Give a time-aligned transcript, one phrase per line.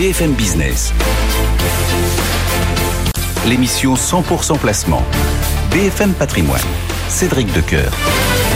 [0.00, 0.94] BFM Business.
[3.46, 5.04] L'émission 100% placement.
[5.70, 6.58] BFM Patrimoine.
[7.10, 7.92] Cédric Decoeur.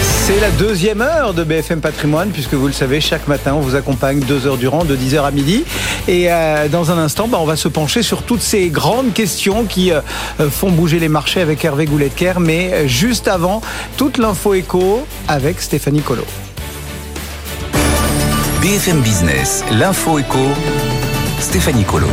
[0.00, 3.74] C'est la deuxième heure de BFM Patrimoine, puisque vous le savez, chaque matin, on vous
[3.74, 5.66] accompagne deux heures durant, de 10h à midi.
[6.08, 9.64] Et euh, dans un instant, bah, on va se pencher sur toutes ces grandes questions
[9.64, 10.00] qui euh,
[10.48, 12.40] font bouger les marchés avec Hervé Gouletker.
[12.40, 13.60] Mais euh, juste avant,
[13.98, 16.24] toute l'info éco avec Stéphanie Colo.
[18.62, 20.38] BFM Business, l'info éco,
[21.44, 22.06] Stéphanie Colo.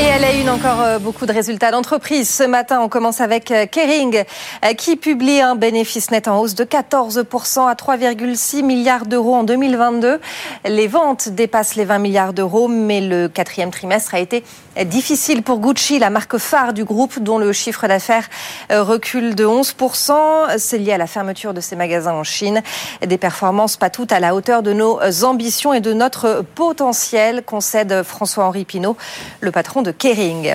[0.00, 2.28] Et elle a une encore euh, beaucoup de résultats d'entreprise.
[2.28, 4.24] Ce matin, on commence avec euh, Kering
[4.64, 9.44] euh, qui publie un bénéfice net en hausse de 14% à 3,6 milliards d'euros en
[9.44, 10.20] 2022.
[10.64, 14.42] Les ventes dépassent les 20 milliards d'euros, mais le quatrième trimestre a été
[14.84, 18.28] difficile pour Gucci, la marque phare du groupe dont le chiffre d'affaires
[18.70, 20.58] recule de 11%.
[20.58, 22.62] C'est lié à la fermeture de ses magasins en Chine.
[23.04, 28.02] Des performances pas toutes à la hauteur de nos ambitions et de notre potentiel, concède
[28.02, 28.96] François-Henri Pinault,
[29.40, 30.54] le patron de Kering.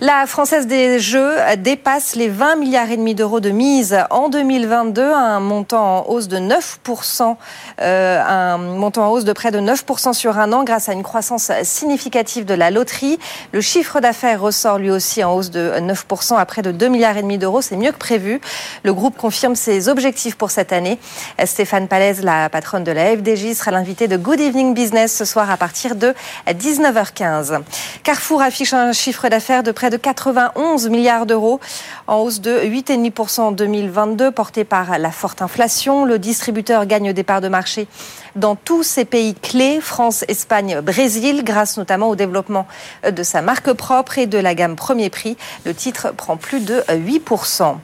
[0.00, 5.02] La Française des Jeux dépasse les 20 milliards et demi d'euros de mise en 2022,
[5.02, 7.36] un montant en hausse de 9%,
[7.80, 11.02] euh, un montant en hausse de près de 9% sur un an grâce à une
[11.02, 13.18] croissance significative de la loterie.
[13.60, 17.60] Chiffre d'affaires ressort lui aussi en hausse de 9% à près de 2 milliards d'euros.
[17.60, 18.40] C'est mieux que prévu.
[18.82, 20.98] Le groupe confirme ses objectifs pour cette année.
[21.44, 25.50] Stéphane Palaise, la patronne de la FDJ, sera l'invité de Good Evening Business ce soir
[25.50, 26.14] à partir de
[26.48, 27.60] 19h15.
[28.02, 31.60] Carrefour affiche un chiffre d'affaires de près de 91 milliards d'euros,
[32.06, 36.04] en hausse de 8,5% en 2022, porté par la forte inflation.
[36.04, 37.88] Le distributeur gagne des parts de marché
[38.36, 42.66] dans tous ses pays clés, France, Espagne, Brésil, grâce notamment au développement
[43.04, 45.36] de sa marque propre et de la gamme premier prix.
[45.64, 47.76] Le titre prend plus de 8%.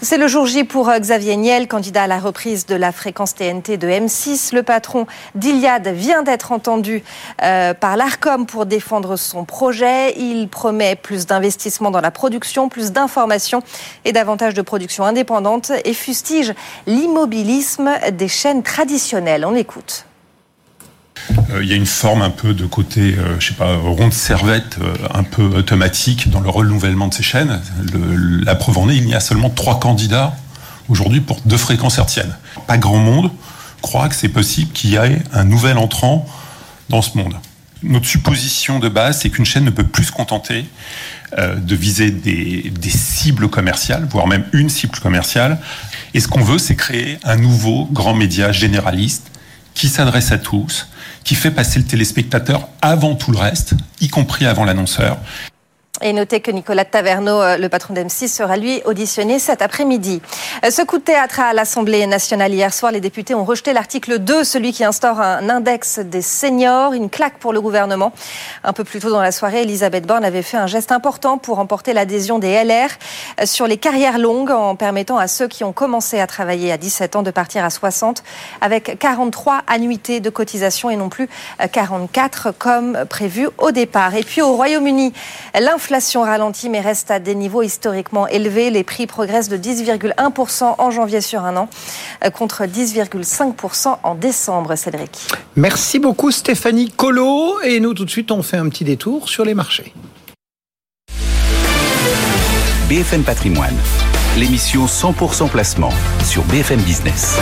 [0.00, 3.76] C'est le jour J pour Xavier Niel, candidat à la reprise de la fréquence TNT
[3.76, 4.54] de M6.
[4.54, 7.02] Le patron d'Iliade vient d'être entendu
[7.42, 10.14] euh, par l'ARCOM pour défendre son projet.
[10.18, 13.62] Il promet plus d'investissements dans la production, plus d'informations
[14.04, 16.52] et davantage de production indépendante et fustige
[16.86, 19.44] l'immobilisme des chaînes traditionnelles.
[19.44, 20.06] On écoute.
[21.50, 24.12] Euh, il y a une forme un peu de côté, euh, je sais pas, ronde
[24.12, 27.60] servette, euh, un peu automatique dans le renouvellement de ces chaînes.
[28.42, 30.34] la preuve en est, il y a seulement trois candidats
[30.88, 32.36] aujourd'hui pour deux fréquences hertziennes.
[32.66, 33.30] Pas grand monde
[33.80, 36.26] croit que c'est possible qu'il y ait un nouvel entrant
[36.88, 37.34] dans ce monde.
[37.82, 40.66] Notre supposition de base, c'est qu'une chaîne ne peut plus se contenter
[41.36, 45.58] de viser des, des, cibles commerciales, voire même une cible commerciale.
[46.14, 49.32] Et ce qu'on veut, c'est créer un nouveau grand média généraliste
[49.74, 50.88] qui s'adresse à tous,
[51.24, 55.18] qui fait passer le téléspectateur avant tout le reste, y compris avant l'annonceur.
[56.04, 60.20] Et notez que Nicolas Taverneau, euh, le patron d'M6, sera lui auditionné cet après-midi.
[60.64, 64.18] Euh, ce coup de théâtre à l'Assemblée nationale hier soir, les députés ont rejeté l'article
[64.18, 68.12] 2, celui qui instaure un index des seniors, une claque pour le gouvernement.
[68.64, 71.58] Un peu plus tôt dans la soirée, Elisabeth Borne avait fait un geste important pour
[71.58, 72.88] remporter l'adhésion des LR
[73.40, 76.78] euh, sur les carrières longues en permettant à ceux qui ont commencé à travailler à
[76.78, 78.24] 17 ans de partir à 60
[78.60, 81.28] avec 43 annuités de cotisation et non plus
[81.70, 84.16] 44 comme prévu au départ.
[84.16, 85.12] Et puis au Royaume-Uni,
[85.54, 88.70] l'inflation L'inflation ralentit mais reste à des niveaux historiquement élevés.
[88.70, 91.68] Les prix progressent de 10,1% en janvier sur un an
[92.24, 95.28] euh, contre 10,5% en décembre, Cédric.
[95.54, 97.60] Merci beaucoup Stéphanie Colo.
[97.60, 99.92] Et nous tout de suite on fait un petit détour sur les marchés.
[102.88, 103.76] BFM Patrimoine,
[104.38, 105.92] l'émission 100% placement
[106.24, 107.38] sur BFM Business.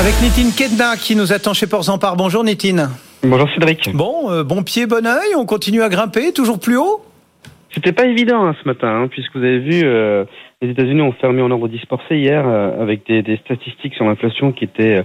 [0.00, 2.16] Avec Nitine Kedna qui nous attend chez Ports en Part.
[2.16, 2.90] Bonjour Nitine.
[3.22, 3.94] Bonjour Cédric.
[3.94, 7.04] Bon, euh, bon pied, bon oeil, on continue à grimper, toujours plus haut
[7.72, 10.24] c'était pas évident hein, ce matin, hein, puisque vous avez vu, euh,
[10.62, 14.52] les États-Unis ont fermé en ordre dispersé hier euh, avec des, des, statistiques sur l'inflation
[14.52, 15.02] qui étaient, euh,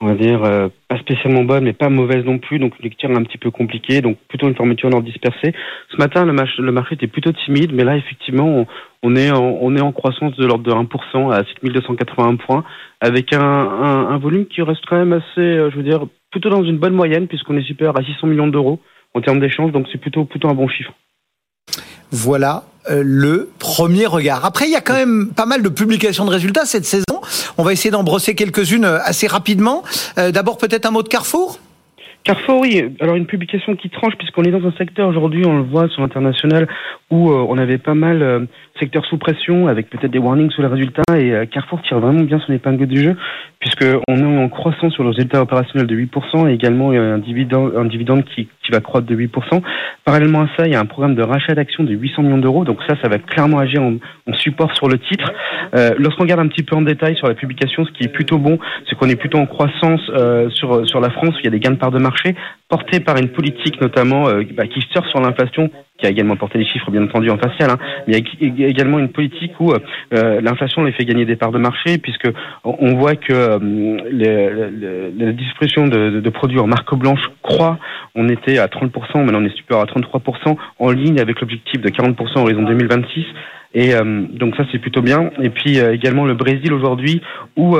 [0.00, 0.42] on va dire,
[0.88, 4.00] pas spécialement bonnes, mais pas mauvaises non plus, donc une lecture un petit peu compliquée,
[4.00, 5.52] donc plutôt une fermeture en ordre dispersé.
[5.90, 8.66] Ce matin, le, le marché était plutôt timide, mais là, effectivement, on,
[9.02, 12.64] on est, en, on est en croissance de l'ordre de 1% à 7281 points,
[13.00, 16.64] avec un, un, un, volume qui reste quand même assez, je veux dire, plutôt dans
[16.64, 18.80] une bonne moyenne, puisqu'on est supérieur à 600 millions d'euros
[19.14, 20.92] en termes d'échanges, donc c'est plutôt, plutôt un bon chiffre.
[22.12, 24.44] Voilà euh, le premier regard.
[24.44, 27.04] Après, il y a quand même pas mal de publications de résultats cette saison.
[27.56, 29.82] On va essayer d'en brosser quelques-unes euh, assez rapidement.
[30.18, 31.58] Euh, d'abord, peut-être un mot de Carrefour?
[32.24, 32.82] Carrefour, oui.
[33.00, 36.00] Alors une publication qui tranche puisqu'on est dans un secteur aujourd'hui, on le voit sur
[36.00, 36.66] l'international,
[37.10, 38.48] où on avait pas mal
[38.80, 42.40] secteur sous pression avec peut-être des warnings sur les résultats et Carrefour tire vraiment bien
[42.44, 43.16] son épingle du jeu
[43.60, 47.86] puisqu'on est en croissance sur le résultat opérationnel de 8% et également un dividende, un
[47.86, 49.62] dividende qui, qui va croître de 8%.
[50.04, 52.64] Parallèlement à ça, il y a un programme de rachat d'actions de 800 millions d'euros.
[52.64, 53.94] Donc ça, ça va clairement agir en,
[54.34, 55.32] support sur le titre.
[55.74, 58.36] Euh, Lorsqu'on regarde un petit peu en détail sur la publication, ce qui est plutôt
[58.36, 61.48] bon, c'est qu'on est plutôt en croissance euh, sur, sur la France où il y
[61.48, 62.13] a des gains de part de marché
[62.68, 66.58] porté par une politique notamment euh, bah, qui sort sur l'inflation, qui a également porté
[66.58, 67.78] les chiffres bien entendu en facial, hein,
[68.08, 72.28] mais également une politique où euh, l'inflation les fait gagner des parts de marché, puisque
[72.64, 77.78] on voit que euh, la distribution de, de, produits en marque blanche croît.
[78.14, 81.88] On était à 30%, maintenant on est supérieur à 33%, en ligne avec l'objectif de
[81.90, 83.24] 40% horizon 2026.
[83.76, 83.92] Et
[84.30, 85.32] donc ça c'est plutôt bien.
[85.42, 87.22] Et puis également le Brésil aujourd'hui
[87.56, 87.76] où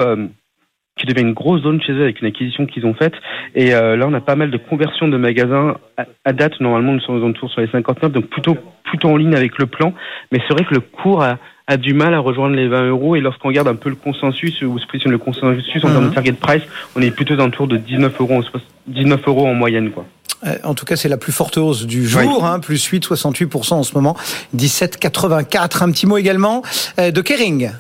[0.96, 3.14] qui devient une grosse zone chez eux avec une acquisition qu'ils ont faite.
[3.54, 5.76] Et euh, là, on a pas mal de conversions de magasins
[6.24, 6.60] à, date.
[6.60, 9.66] Normalement, nous sommes aux alentours sur les 59, donc plutôt plutôt en ligne avec le
[9.66, 9.92] plan.
[10.30, 13.16] Mais c'est vrai que le cours a, a du mal à rejoindre les 20 euros.
[13.16, 16.08] Et lorsqu'on regarde un peu le consensus, où se positionne le consensus en termes de
[16.08, 16.14] mhm.
[16.14, 16.62] target price,
[16.94, 18.42] on est plutôt dans le tour de 19 euros,
[18.86, 20.04] 19 euros en moyenne, quoi.
[20.46, 23.82] Euh, en tout cas, c'est la plus forte hausse du jour, hein, plus 8,68% en
[23.82, 24.14] ce moment,
[24.54, 25.82] 17,84.
[25.82, 26.62] Un petit mot également
[26.98, 27.70] euh, de Kering.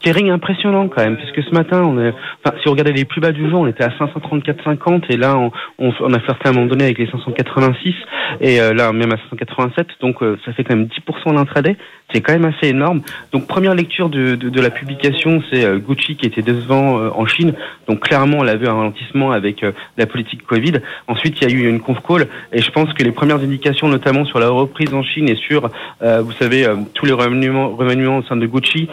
[0.00, 3.20] Kering impressionnant quand même, puisque ce matin, on est, enfin, si on regardait les plus
[3.20, 6.52] bas du jour, on était à 534,50 et là, on, on, a flirté à un
[6.52, 7.94] moment donné avec les 586
[8.40, 9.88] et euh, là, même à 587.
[10.00, 11.76] Donc, euh, ça fait quand même 10% l'intraday.
[12.14, 13.02] C'est quand même assez énorme.
[13.32, 17.26] Donc, première lecture de, de, de la publication, c'est euh, Gucci qui était décevant en
[17.26, 17.52] Chine.
[17.86, 19.64] Donc, clairement, on a vu un ralentissement avec
[19.98, 20.80] la politique Covid.
[21.08, 23.88] Ensuite, il y a eu une conf call et je pense que les premières indications,
[23.88, 25.68] notamment sur la reprise en Chine et sur,
[26.00, 28.88] vous savez, tous les remaniements, remaniements au sein de Gucci,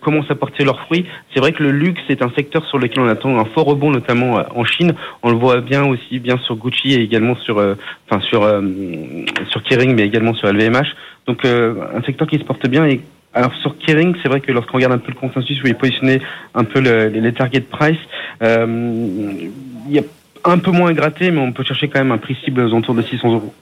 [0.00, 1.06] comment commencent à porter leurs fruits.
[1.32, 3.90] C'est vrai que le luxe est un secteur sur lequel on attend un fort rebond,
[3.90, 4.92] notamment euh, en Chine.
[5.22, 7.74] On le voit bien aussi bien sur Gucci et également sur, euh,
[8.08, 8.60] enfin sur euh,
[9.50, 10.94] sur Kering, mais également sur LVMH.
[11.26, 13.00] Donc un secteur qui se porte bien et
[13.32, 15.78] alors sur Kering, c'est vrai que lorsqu'on regarde un peu le consensus où il est
[15.78, 16.20] positionné
[16.54, 17.98] un peu les target price,
[18.42, 19.50] il
[19.88, 20.02] y a
[20.44, 22.94] un peu moins gratté, mais on peut chercher quand même un prix cible aux alentours
[22.94, 23.54] de 600 euros.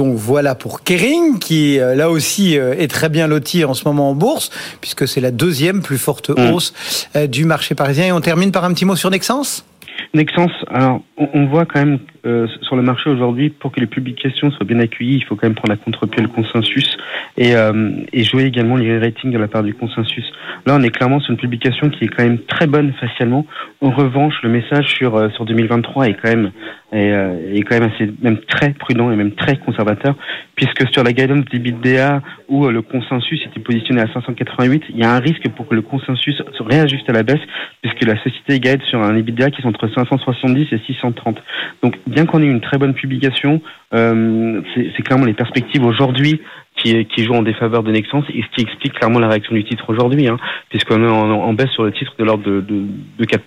[0.00, 3.84] Donc voilà pour Kering qui euh, là aussi euh, est très bien loti en ce
[3.84, 4.48] moment en bourse
[4.80, 6.54] puisque c'est la deuxième plus forte mm.
[6.54, 6.72] hausse
[7.16, 8.06] euh, du marché parisien.
[8.06, 9.62] Et on termine par un petit mot sur Nexens.
[10.12, 14.50] Nexens, alors on, voit quand même euh, sur le marché aujourd'hui, pour que les publications
[14.50, 16.96] soient bien accueillies, il faut quand même prendre à contre-pied le consensus
[17.36, 20.24] et, euh, et jouer également les ratings de la part du consensus.
[20.66, 23.46] Là, on est clairement sur une publication qui est quand même très bonne facialement.
[23.80, 26.50] En revanche, le message sur euh, sur 2023 est quand même
[26.92, 27.10] est,
[27.54, 30.16] est, quand même assez même très prudent et même très conservateur,
[30.56, 35.14] puisque sur la guidance d'EBITDA où le consensus était positionné à 588, il y a
[35.14, 37.40] un risque pour que le consensus se réajuste à la baisse,
[37.80, 41.38] puisque la société guide sur un EBITDA qui est entre 570 et 630.
[41.82, 43.60] Donc, bien qu'on ait une très bonne publication,
[43.94, 46.40] euh, c'est clairement les perspectives aujourd'hui
[46.82, 49.84] qui, jouent en défaveur de Nexens et ce qui explique clairement la réaction du titre
[49.88, 50.38] aujourd'hui, hein,
[50.70, 53.38] puisqu'on est en, baisse sur le titre de l'ordre de, de, 4%.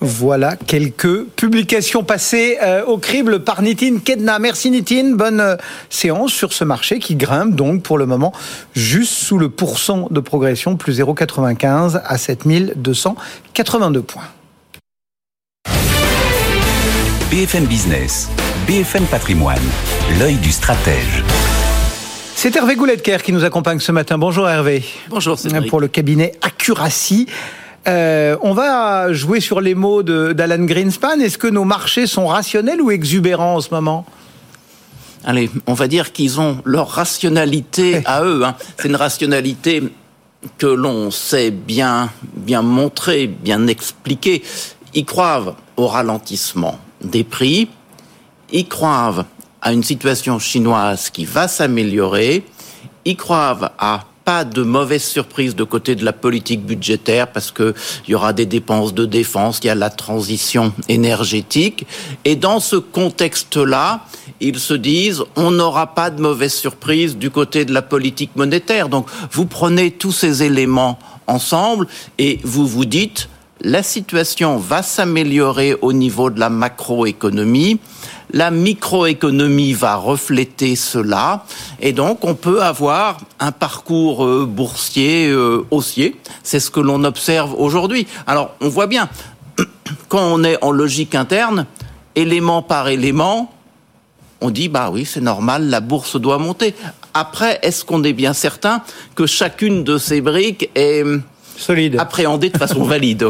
[0.00, 4.38] Voilà quelques publications passées euh, au crible par Nitin Kedna.
[4.38, 5.56] Merci Nitin, bonne euh,
[5.88, 8.32] séance sur ce marché qui grimpe donc pour le moment
[8.74, 14.22] juste sous le pourcent de progression, plus 0,95 à 7282 points.
[17.34, 18.30] BFM Business,
[18.64, 19.58] BFM Patrimoine,
[20.20, 21.24] l'œil du stratège.
[22.36, 24.18] C'est Hervé Gouletker qui nous accompagne ce matin.
[24.18, 24.84] Bonjour Hervé.
[25.08, 25.68] Bonjour Cédric.
[25.68, 27.26] Pour le cabinet Accuracy.
[27.88, 31.18] Euh, on va jouer sur les mots d'Alan Greenspan.
[31.18, 34.06] Est-ce que nos marchés sont rationnels ou exubérants en ce moment?
[35.24, 38.44] Allez, on va dire qu'ils ont leur rationalité à eux.
[38.44, 38.54] Hein.
[38.78, 39.82] C'est une rationalité
[40.56, 44.44] que l'on sait bien, bien montrer, bien expliquer.
[44.94, 47.68] Ils croient au ralentissement des prix,
[48.52, 49.26] ils croient
[49.60, 52.44] à une situation chinoise qui va s'améliorer,
[53.04, 57.74] ils croient à pas de mauvaises surprises de côté de la politique budgétaire parce que
[58.06, 61.86] il y aura des dépenses de défense, il y a la transition énergétique.
[62.24, 64.00] Et dans ce contexte-là,
[64.40, 68.88] ils se disent on n'aura pas de mauvaises surprises du côté de la politique monétaire.
[68.88, 71.86] Donc vous prenez tous ces éléments ensemble
[72.18, 73.28] et vous vous dites
[73.64, 77.80] la situation va s'améliorer au niveau de la macroéconomie.
[78.30, 81.44] La microéconomie va refléter cela
[81.80, 86.16] et donc on peut avoir un parcours euh, boursier euh, haussier.
[86.42, 88.06] C'est ce que l'on observe aujourd'hui.
[88.26, 89.08] Alors on voit bien,
[90.08, 91.66] quand on est en logique interne,
[92.16, 93.52] élément par élément,
[94.40, 96.74] on dit bah oui c'est normal, la bourse doit monter.
[97.14, 98.82] Après, est-ce qu'on est bien certain
[99.14, 101.04] que chacune de ces briques est
[101.56, 101.96] Solide.
[101.98, 103.26] appréhendé de façon valide.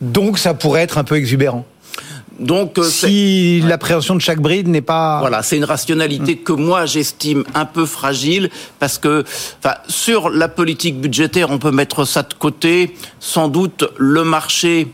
[0.00, 1.64] Donc ça pourrait être un peu exubérant.
[2.38, 6.86] Donc, euh, si l'appréhension de chaque bride n'est pas voilà, c'est une rationalité que moi
[6.86, 9.24] j'estime un peu fragile parce que,
[9.62, 12.96] enfin, sur la politique budgétaire, on peut mettre ça de côté.
[13.20, 14.88] Sans doute, le marché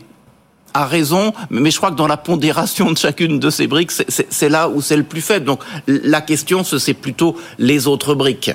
[0.73, 4.49] a raison, mais je crois que dans la pondération de chacune de ces briques, c'est
[4.49, 5.45] là où c'est le plus faible.
[5.45, 8.51] Donc la question, c'est plutôt les autres briques.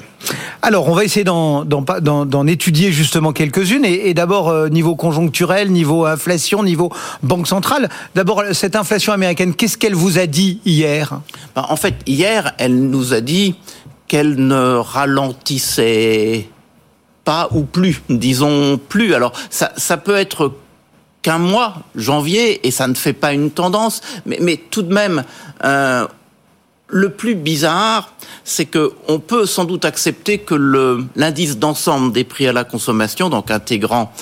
[0.63, 3.85] Alors, on va essayer d'en étudier justement quelques-unes.
[3.85, 6.91] Et, d'abord, euh, niveau conjoncturel, niveau inflation, niveau
[7.23, 7.89] banque centrale.
[8.15, 11.21] D'abord, cette inflation américaine, qu'est-ce qu'elle vous a dit hier?
[11.55, 13.57] Ben, En fait, hier, elle nous a dit
[14.09, 16.49] qu'elle ne ralentissait
[17.25, 19.15] pas ou plus, disons plus.
[19.15, 20.53] Alors, ça, ça peut être
[21.25, 25.25] qu'un mois, janvier, et ça ne fait pas une tendance, mais, mais tout de même,
[25.65, 26.07] euh,
[26.89, 28.13] le plus bizarre,
[28.45, 30.55] c'est que on peut sans doute accepter que
[31.17, 34.13] l'indice d'ensemble des prix à la consommation, donc intégrant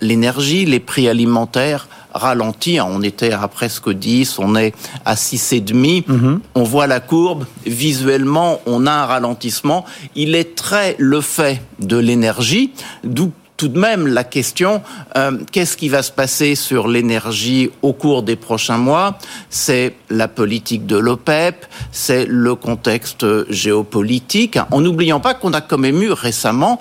[0.00, 2.80] l'énergie, les prix alimentaires, ralentit.
[2.80, 5.60] On était à presque 10, on est à 6,5.
[5.62, 6.04] demi.
[6.06, 6.40] Mhm.
[6.54, 7.44] On voit la courbe.
[7.66, 9.84] Visuellement, on a un ralentissement.
[10.16, 12.72] Il est très le fait de l'énergie,
[13.04, 14.80] d'où tout de même la question
[15.18, 19.18] euh, qu'est-ce qui va se passer sur l'énergie au cours des prochains mois?
[19.50, 25.76] C'est la politique de l'OPEP, c'est le contexte géopolitique, en n'oubliant pas qu'on a quand
[25.76, 26.80] même eu récemment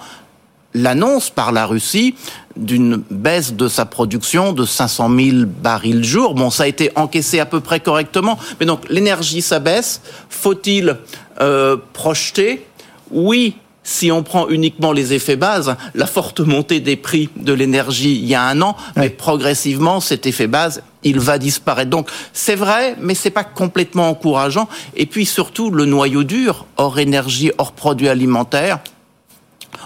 [0.74, 2.16] l'annonce par la Russie
[2.56, 6.34] d'une baisse de sa production de 500 000 barils jour.
[6.34, 10.02] Bon, ça a été encaissé à peu près correctement, mais donc l'énergie, ça baisse.
[10.30, 10.96] Faut-il
[11.42, 12.66] euh, projeter?
[13.12, 13.58] Oui,
[13.90, 18.26] si on prend uniquement les effets bases, la forte montée des prix de l'énergie il
[18.28, 21.90] y a un an, mais progressivement cet effet base, il va disparaître.
[21.90, 24.70] Donc c'est vrai, mais c'est pas complètement encourageant.
[24.96, 28.78] Et puis surtout le noyau dur, hors énergie, hors produits alimentaires,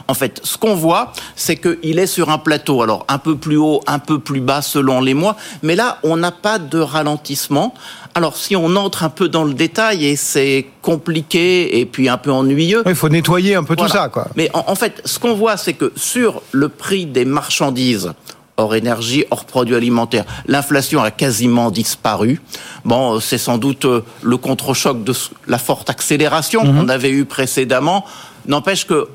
[0.07, 3.57] en fait, ce qu'on voit, c'est qu'il est sur un plateau, alors un peu plus
[3.57, 7.73] haut, un peu plus bas selon les mois, mais là, on n'a pas de ralentissement.
[8.15, 12.17] Alors, si on entre un peu dans le détail, et c'est compliqué et puis un
[12.17, 12.83] peu ennuyeux.
[12.85, 14.27] Il faut nettoyer un peu tout ça, quoi.
[14.35, 18.13] Mais en, fait, ce qu'on voit, c'est que sur le prix des marchandises,
[18.57, 20.25] hors énergie, hors produits alimentaires.
[20.45, 22.39] L'inflation a quasiment disparu.
[22.85, 25.13] Bon, c'est sans doute euh, le contre-choc de
[25.47, 26.75] la forte accélération mhm.
[26.77, 28.05] qu'on avait eue précédemment.
[28.45, 29.07] N'empêche que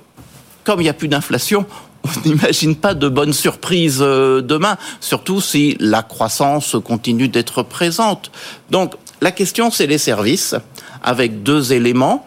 [0.65, 1.65] comme il n'y a plus d'inflation,
[2.05, 8.31] on n'imagine pas de bonnes surprises euh, demain, surtout si la croissance continue d'être présente.
[8.71, 10.55] Donc la question, c'est les services,
[11.03, 12.27] avec deux éléments.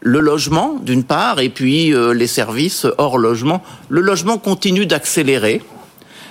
[0.00, 3.62] Le logement, d'une part, et puis euh, les services hors logement.
[3.88, 5.62] Le logement continue d'accélérer.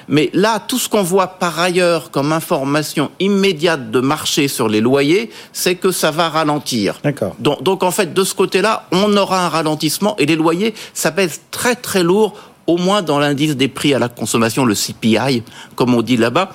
[0.07, 4.81] Mais là, tout ce qu'on voit par ailleurs comme information immédiate de marché sur les
[4.81, 6.99] loyers, c'est que ça va ralentir.
[7.01, 7.33] D'accord.
[7.39, 11.11] Donc, donc, en fait, de ce côté-là, on aura un ralentissement et les loyers, ça
[11.11, 12.33] pèse très très lourd,
[12.71, 15.43] au moins dans l'indice des prix à la consommation, le CPI,
[15.75, 16.51] comme on dit là-bas.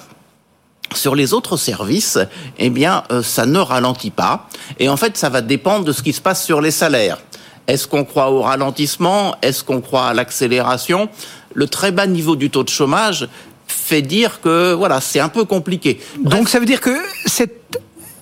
[0.94, 2.18] Sur les autres services,
[2.58, 4.48] eh bien, euh, ça ne ralentit pas.
[4.78, 7.18] Et en fait, ça va dépendre de ce qui se passe sur les salaires.
[7.66, 9.34] Est-ce qu'on croit au ralentissement?
[9.42, 11.08] Est-ce qu'on croit à l'accélération?
[11.54, 13.28] Le très bas niveau du taux de chômage
[13.66, 16.00] fait dire que voilà, c'est un peu compliqué.
[16.22, 16.96] Donc ça veut dire que
[17.26, 17.78] cette,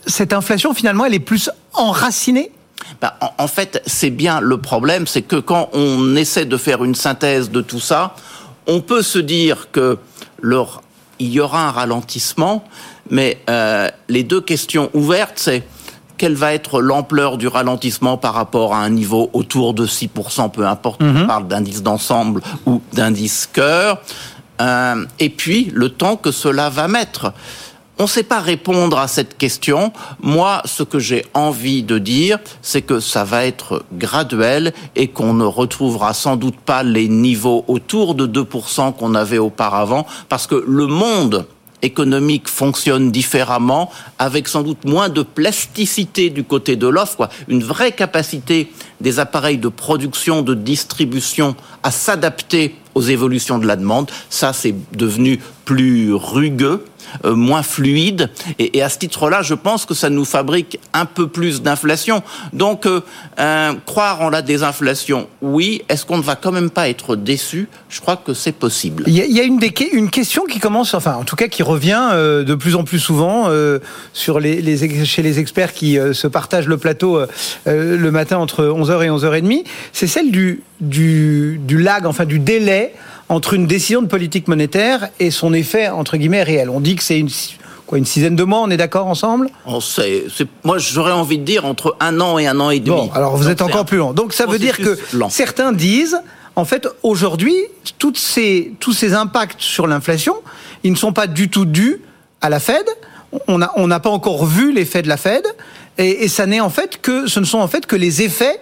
[0.06, 2.50] cette inflation, finalement, elle est plus enracinée
[3.00, 6.94] bah, en, fait, c'est bien le problème, c'est que quand on essaie de faire une
[6.94, 8.14] synthèse de tout ça,
[8.66, 9.98] on peut se dire que
[11.18, 12.64] il y aura un ralentissement,
[13.10, 15.66] mais euh, les deux questions ouvertes, c'est
[16.16, 20.66] quelle va être l'ampleur du ralentissement par rapport à un niveau autour de 6%, peu
[20.66, 21.26] importe, on mhm.
[21.26, 24.00] parle d'indice d'ensemble ou d'indice cœur,
[24.60, 27.32] euh, et puis le temps que cela va mettre.
[27.96, 29.92] On ne sait pas répondre à cette question.
[30.20, 35.32] Moi, ce que j'ai envie de dire, c'est que ça va être graduel et qu'on
[35.32, 40.64] ne retrouvera sans doute pas les niveaux autour de 2% qu'on avait auparavant, parce que
[40.66, 41.46] le monde
[41.82, 47.92] économique fonctionne différemment, avec sans doute moins de plasticité du côté de l'offre, une vraie
[47.92, 48.72] capacité
[49.04, 54.10] des appareils de production, de distribution à s'adapter aux évolutions de la demande.
[54.30, 56.84] Ça, c'est devenu plus rugueux.
[57.24, 58.30] Euh, moins fluide.
[58.58, 62.22] Et, à ce titre-là, je pense que ça nous fabrique un peu plus d'inflation.
[62.52, 63.00] Donc, euh,
[63.86, 65.82] croire en la désinflation, oui.
[65.88, 67.68] Est-ce qu'on ne va quand même pas être déçu?
[67.88, 69.04] Je crois que c'est possible.
[69.06, 69.60] Il y a, une,
[69.92, 72.98] une, question qui commence, enfin, en tout cas, qui revient euh, de plus en plus
[72.98, 73.48] souvent
[74.12, 77.20] sur les, chez les experts qui se partagent le plateau
[77.66, 79.64] le matin entre 11h et 11h30.
[79.92, 82.94] C'est celle du, du, du lag, enfin, du délai
[83.28, 86.68] entre une décision de politique monétaire et son effet, entre guillemets, réel.
[86.70, 87.30] On dit que c'est une,
[87.86, 89.48] quoi, une dizaine de mois, on est d'accord ensemble?
[89.66, 90.24] On sait,
[90.62, 92.96] Moi, j'aurais envie de dire entre un an et un an et demi.
[92.96, 94.12] Bon, alors vous êtes encore plus long.
[94.12, 94.98] Donc ça veut dire que
[95.28, 96.20] certains disent,
[96.56, 97.56] en fait, aujourd'hui,
[97.98, 100.36] toutes ces, tous ces impacts sur l'inflation,
[100.82, 102.00] ils ne sont pas du tout dus
[102.40, 102.84] à la Fed.
[103.48, 105.44] On n'a on pas encore vu l'effet de la Fed.
[105.98, 108.58] Et, et ça n'est en fait que, ce ne sont en fait que les effets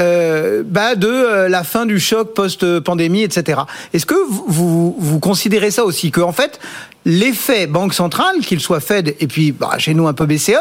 [0.00, 3.60] euh, bah, de euh, la fin du choc post-pandémie, etc.
[3.92, 6.58] Est-ce que vous, vous, considérez ça aussi que en fait
[7.04, 10.58] l'effet banque centrale, qu'il soit Fed et puis bah, chez nous un peu BCE,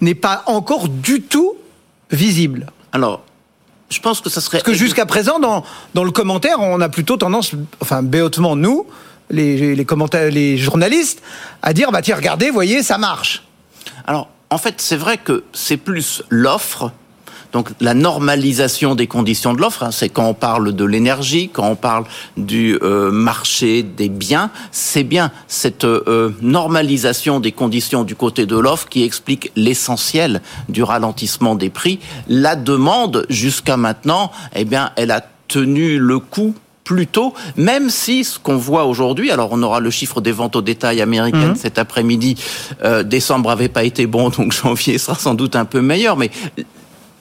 [0.00, 1.54] n'est pas encore du tout
[2.10, 2.66] visible?
[2.92, 3.22] Alors.
[3.90, 4.58] Je pense que ça serait.
[4.58, 8.86] Parce que jusqu'à présent, dans, dans le commentaire, on a plutôt tendance, enfin, béotement, nous,
[9.30, 11.22] les, les, commentaires, les journalistes,
[11.62, 13.44] à dire bah tiens, regardez, voyez, ça marche.
[14.06, 16.92] Alors, en fait, c'est vrai que c'est plus l'offre
[17.54, 21.68] donc la normalisation des conditions de l'offre, hein, c'est quand on parle de l'énergie, quand
[21.68, 22.04] on parle
[22.36, 28.56] du euh, marché des biens, c'est bien cette euh, normalisation des conditions du côté de
[28.56, 32.00] l'offre qui explique l'essentiel du ralentissement des prix.
[32.26, 38.38] La demande, jusqu'à maintenant, eh bien, elle a tenu le coup plutôt, même si ce
[38.38, 41.56] qu'on voit aujourd'hui, alors on aura le chiffre des ventes au détail américaines mhm.
[41.56, 42.36] cet après-midi,
[42.84, 46.30] euh, décembre avait pas été bon, donc janvier sera sans doute un peu meilleur, mais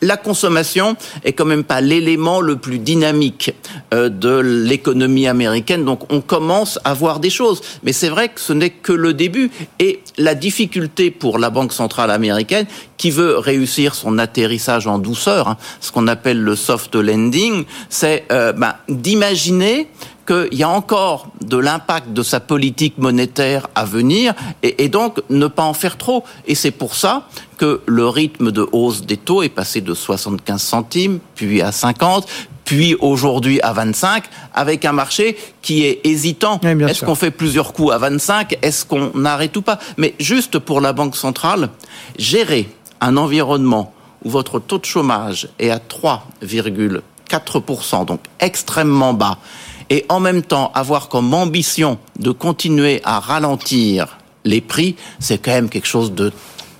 [0.03, 3.53] la consommation est quand même pas l'élément le plus dynamique
[3.93, 5.85] euh, de l'économie américaine.
[5.85, 7.61] Donc on commence à voir des choses.
[7.83, 9.49] Mais c'est vrai que ce n'est que le début.
[9.79, 12.65] Et la difficulté pour la Banque centrale américaine,
[12.97, 18.25] qui veut réussir son atterrissage en douceur, hein, ce qu'on appelle le soft landing, c'est
[18.31, 19.87] euh, ben, d'imaginer
[20.25, 25.47] qu'il y a encore de l'impact de sa politique monétaire à venir et, donc ne
[25.47, 26.23] pas en faire trop.
[26.47, 27.27] Et c'est pour ça
[27.57, 32.27] que le rythme de hausse des taux est passé de 75 centimes, puis à 50,
[32.65, 36.59] puis aujourd'hui à 25, avec un marché qui est hésitant.
[36.63, 39.79] Est-ce qu'on fait plusieurs coups à 25 Est-ce qu'on arrête ou pas?
[39.97, 41.69] Mais juste pour la Banque centrale,
[42.17, 42.69] gérer
[43.01, 49.37] un environnement où votre taux de chômage est à 3,4%, donc extrêmement bas,
[49.89, 55.51] et en même temps avoir comme ambition de continuer à ralentir les prix, c'est quand
[55.51, 56.31] même quelque chose de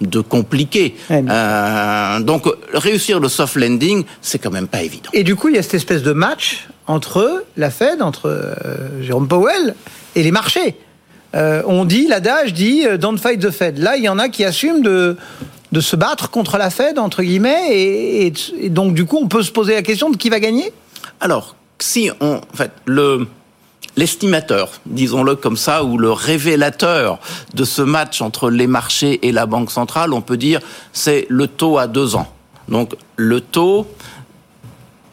[0.02, 0.96] de compliqué.
[1.12, 2.44] Euh, donc
[2.74, 5.10] réussir le soft landing, c'est quand même pas évident.
[5.14, 9.02] Et du coup, il y a cette espèce de match entre la Fed, entre euh,
[9.02, 9.76] Jérôme Powell
[10.16, 10.76] et les marchés.
[11.36, 13.80] Euh, on dit, l'adage dit, don't fight the Fed.
[13.80, 15.16] Là, il y en a qui assument de
[15.72, 19.42] de se battre contre la Fed entre guillemets, et, et donc du coup, on peut
[19.42, 20.72] se poser la question de qui va gagner?
[21.20, 23.28] Alors, si on, fait, le
[23.96, 27.20] l'estimateur, disons-le comme ça, ou le révélateur
[27.54, 30.60] de ce match entre les marchés et la Banque centrale, on peut dire,
[30.94, 32.28] c'est le taux à deux ans.
[32.70, 33.88] Donc le taux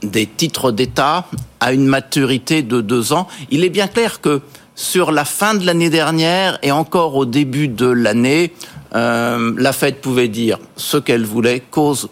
[0.02, 1.26] des titres d'État
[1.60, 3.28] à une maturité de deux ans.
[3.50, 4.40] Il est bien clair que
[4.74, 8.54] sur la fin de l'année dernière et encore au début de l'année,
[8.94, 12.08] euh, la Fed pouvait dire ce qu'elle voulait, cause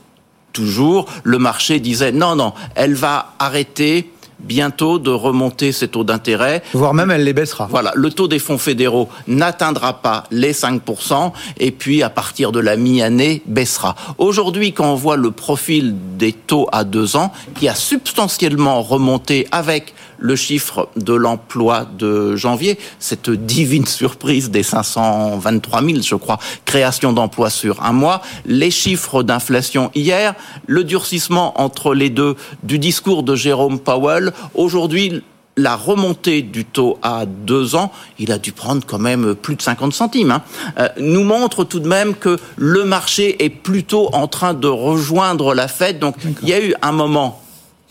[0.53, 1.07] toujours.
[1.25, 6.63] Le marché disait non, non, elle va arrêter bientôt de remonter ses taux d'intérêt.
[6.73, 7.67] Voire même elle les baissera.
[7.71, 12.61] Voilà, le taux des fonds fédéraux n'atteindra pas les 5% et puis à partir de
[12.61, 13.95] la mi-année baissera.
[14.19, 19.47] Aujourd'hui, quand on voit le profil des taux à deux ans qui a substantiellement remonté
[19.51, 26.39] avec le chiffre de l'emploi de janvier, cette divine surprise des 523 000, je crois,
[26.65, 30.35] création d'emplois sur un mois, les chiffres d'inflation hier,
[30.67, 35.23] le durcissement entre les deux du discours de Jérôme Powell, aujourd'hui,
[35.59, 39.63] la remontée du taux à deux ans, il a dû prendre quand même plus de
[39.63, 40.43] 50 centimes, hein,
[40.79, 45.55] euh, nous montre tout de même que le marché est plutôt en train de rejoindre
[45.55, 45.99] la Fed.
[45.99, 47.43] Donc il y a eu un moment,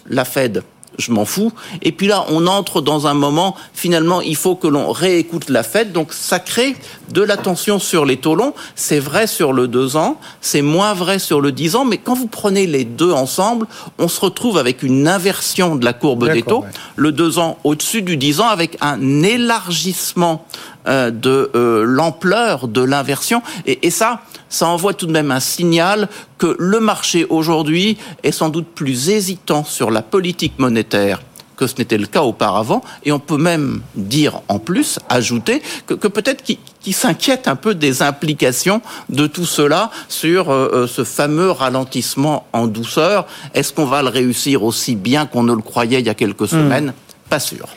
[0.07, 0.63] la Fed
[0.97, 1.51] je m'en fous.
[1.81, 5.63] Et puis là, on entre dans un moment, finalement, il faut que l'on réécoute la
[5.63, 5.93] fête.
[5.93, 6.75] Donc ça crée
[7.11, 8.53] de la tension sur les taux longs.
[8.75, 12.15] C'est vrai sur le 2 ans, c'est moins vrai sur le 10 ans, mais quand
[12.15, 13.67] vous prenez les deux ensemble,
[13.99, 16.65] on se retrouve avec une inversion de la courbe des taux.
[16.95, 20.45] Le 2 ans au-dessus du 10 ans avec un élargissement
[20.87, 23.41] de euh, l'ampleur de l'inversion.
[23.65, 28.31] Et, et ça, ça envoie tout de même un signal que le marché aujourd'hui est
[28.31, 31.19] sans doute plus hésitant sur la politique monétaire
[31.57, 35.95] que ce n'était le cas auparavant, et on peut même dire en plus, ajouter, que,
[35.95, 41.03] que peut-être qu'il s'inquiète un peu des implications de tout cela sur euh, euh, ce
[41.03, 43.25] fameux ralentissement en douceur.
[43.53, 46.41] Est-ce qu'on va le réussir aussi bien qu'on ne le croyait il y a quelques
[46.41, 46.47] hmm.
[46.47, 46.93] semaines?
[47.29, 47.67] Pas sûr.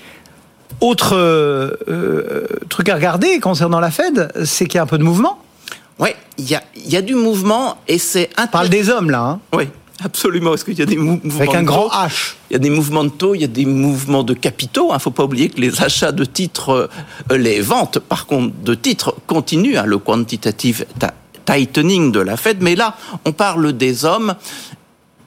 [0.80, 5.02] Autre euh, truc à regarder concernant la Fed, c'est qu'il y a un peu de
[5.02, 5.38] mouvement.
[5.98, 8.30] Oui, il y a, y a du mouvement et c'est...
[8.38, 9.20] On parle des hommes là.
[9.20, 9.64] Hein oui,
[10.02, 10.54] absolument.
[10.54, 12.34] Est-ce qu'il y a des mouvements Avec un grand H.
[12.48, 14.88] Il y a des mouvements de taux, il y a des mouvements de capitaux.
[14.88, 14.94] Il hein.
[14.94, 16.90] ne faut pas oublier que les achats de titres,
[17.30, 19.76] euh, les ventes par contre de titres continuent.
[19.76, 20.86] Hein, le quantitative
[21.44, 22.58] tightening de la Fed.
[22.60, 24.34] Mais là, on parle des hommes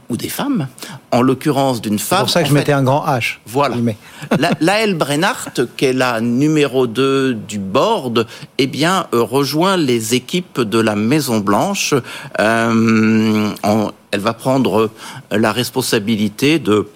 [0.10, 0.68] ou des femmes,
[1.12, 2.20] en l'occurrence d'une femme.
[2.20, 3.38] C'est pour ça que je mettais un grand H.
[3.46, 3.76] Voilà.
[4.40, 10.16] la, Laëlle Brennart, qui est la numéro 2 du board, eh bien, euh, rejoint les
[10.16, 11.94] équipes de la Maison Blanche.
[12.40, 13.50] Euh,
[14.12, 14.92] elle va prendre
[15.32, 16.88] la responsabilité de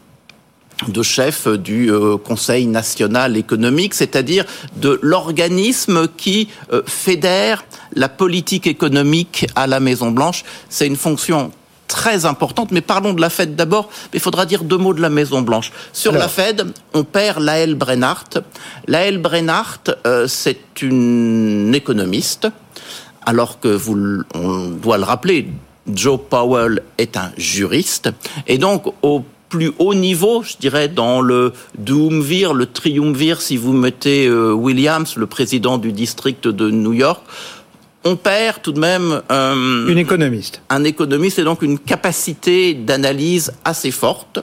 [0.88, 4.46] de chef du euh, Conseil national économique, c'est-à-dire
[4.78, 10.44] de l'organisme qui euh, fédère la politique économique à la Maison Blanche.
[10.70, 11.52] C'est une fonction
[11.88, 13.90] très importante, mais parlons de la Fed d'abord.
[14.14, 15.72] Il faudra dire deux mots de la Maison Blanche.
[15.94, 18.26] Sur la Fed, on perd Laël Brennart.
[18.88, 22.48] Laël Brennart, euh, c'est une économiste,
[23.26, 25.48] alors que vous, on doit le rappeler,
[25.92, 28.10] Joe Powell est un juriste,
[28.46, 33.74] et donc au plus haut niveau, je dirais, dans le Doomvir, le Triumvir, si vous
[33.74, 37.22] mettez euh, Williams, le président du district de New York,
[38.08, 40.62] on perd tout de même euh, une économiste.
[40.70, 44.40] Un économiste et donc une capacité d'analyse assez forte.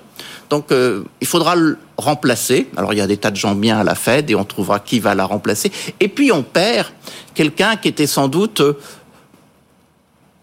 [0.51, 2.69] Donc euh, il faudra le remplacer.
[2.77, 4.81] Alors il y a des tas de gens bien à la Fed et on trouvera
[4.81, 5.73] qui va la remplacer.
[6.01, 6.89] Et puis on perd
[7.35, 8.63] quelqu'un qui était sans doute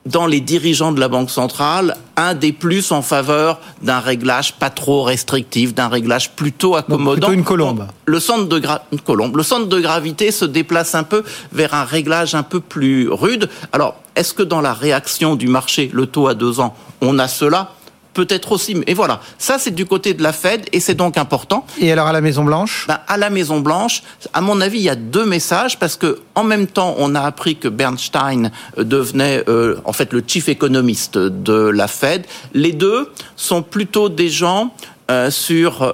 [0.05, 4.69] dans les dirigeants de la Banque centrale un des plus en faveur d'un réglage pas
[4.69, 7.27] trop restrictif, d'un réglage plutôt accommodant.
[7.27, 7.87] plutôt une colombe.
[8.05, 9.35] Le centre de une colombe.
[9.37, 13.49] Le centre de gravité se déplace un peu vers un réglage un peu plus rude.
[13.71, 17.27] Alors, est-ce que dans la réaction du marché, le taux à deux ans, on a
[17.27, 17.71] cela?
[18.13, 18.77] Peut-être aussi.
[18.87, 21.65] Et voilà, ça c'est du côté de la Fed et c'est donc important.
[21.79, 24.83] Et alors à la Maison Blanche ben, À la Maison Blanche, à mon avis, il
[24.83, 28.83] y a deux messages parce que en même temps, on a appris que Bernstein euh,
[28.83, 32.25] devenait euh, en fait le chief économiste de la Fed.
[32.53, 34.73] Les deux sont plutôt des gens
[35.09, 35.93] euh, sur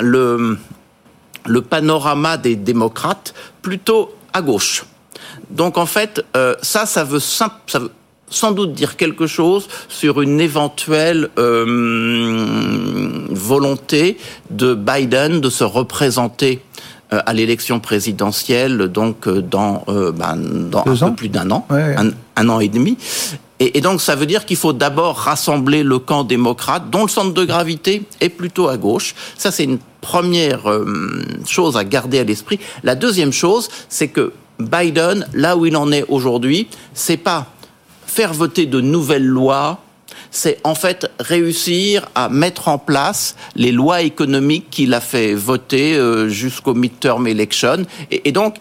[0.00, 0.58] le
[1.46, 4.84] le panorama des démocrates plutôt à gauche.
[5.50, 6.24] Donc en fait,
[6.62, 7.90] ça, ça veut, ça veut
[8.28, 14.18] sans doute dire quelque chose sur une éventuelle euh, volonté
[14.50, 16.60] de Biden de se représenter
[17.12, 20.36] euh, à l'élection présidentielle, donc euh, dans, ben,
[20.70, 21.66] dans un peu plus d'un an,
[22.36, 22.96] Un, an et demi.
[23.60, 27.08] Et, et donc ça veut dire qu'il faut d'abord rassembler le camp démocrate, dont le
[27.08, 29.14] centre de gravité est plutôt à gauche.
[29.38, 30.62] Ça c'est une première
[31.46, 32.58] chose à garder à l'esprit.
[32.82, 37.46] La deuxième chose, c'est que Biden, là où il en est aujourd'hui, c'est pas
[38.14, 39.80] faire voter de nouvelles lois,
[40.30, 45.96] c'est en fait réussir à mettre en place les lois économiques qu'il a fait voter
[45.96, 47.78] euh, jusqu'au midterm election.
[48.12, 48.56] Et, donc,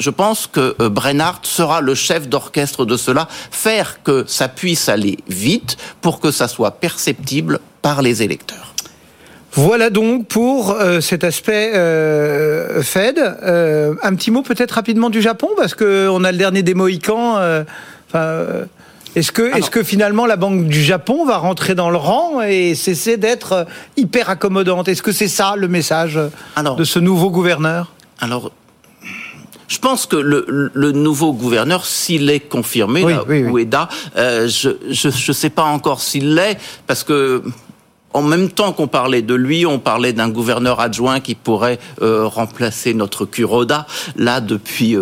[0.00, 4.88] je pense que euh, Brennard sera le chef d'orchestre de cela, faire que ça puisse
[4.88, 8.74] aller vite pour que ça soit perceptible par les électeurs.
[9.52, 11.70] Voilà donc pour euh, cet aspect
[12.82, 13.18] Fed.
[13.20, 17.38] un petit mot peut-être rapidement du Japon parce qu'on a le dernier des Mohicans.
[18.14, 18.64] Euh,
[19.14, 22.74] est-ce que, est-ce que finalement la Banque du Japon va rentrer dans le rang et
[22.74, 23.64] cesser d'être euh,
[23.96, 24.88] hyper accommodante?
[24.88, 26.18] Est-ce que c'est ça le message
[26.76, 27.92] de ce nouveau gouverneur?
[28.20, 28.50] Alors,
[29.68, 35.64] je pense que le, nouveau gouverneur, s'il est confirmé, Ueda, euh, je ne sais pas
[35.64, 37.42] encore s'il l'est, parce que
[38.12, 42.94] en même temps qu'on parlait de lui, on parlait d'un gouverneur adjoint qui pourrait remplacer
[42.94, 44.96] notre Kuroda, là depuis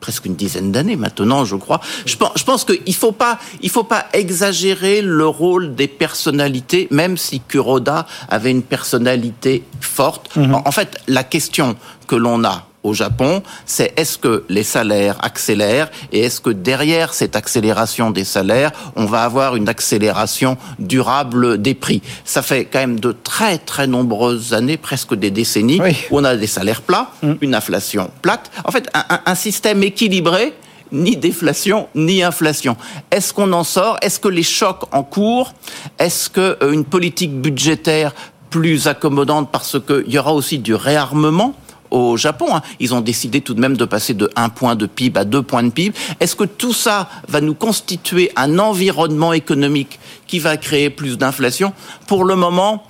[0.00, 1.80] presque une dizaine d'années maintenant, je crois.
[2.06, 6.88] Je pense, je pense qu'il faut pas, il faut pas exagérer le rôle des personnalités,
[6.90, 10.34] même si Kuroda avait une personnalité forte.
[10.36, 10.54] Mhm.
[10.64, 15.90] en fait, la question que l'on a au Japon, c'est est-ce que les salaires accélèrent
[16.12, 21.74] et est-ce que derrière cette accélération des salaires, on va avoir une accélération durable des
[21.74, 22.02] prix.
[22.24, 26.36] Ça fait quand même de très très nombreuses années, presque des décennies, où on a
[26.36, 27.34] des salaires plats, mm.
[27.40, 28.50] une inflation plate.
[28.64, 30.54] En fait, un, un système équilibré
[30.92, 32.76] ni déflation ni inflation.
[33.10, 33.96] Est-ce qu'on en sort?
[34.02, 35.52] Est-ce que les chocs en cours?
[35.98, 38.12] Est-ce que euh, une politique budgétaire
[38.50, 41.54] plus accommodante parce qu'il y aura aussi du réarmement?
[41.90, 42.54] Au Japon.
[42.54, 42.62] Hein.
[42.78, 45.42] Ils ont décidé tout de même de passer de 1 point de PIB à 2
[45.42, 45.96] points de PIB.
[46.20, 51.72] Est-ce que tout ça va nous constituer un environnement économique qui va créer plus d'inflation?
[52.06, 52.84] Pour le moment,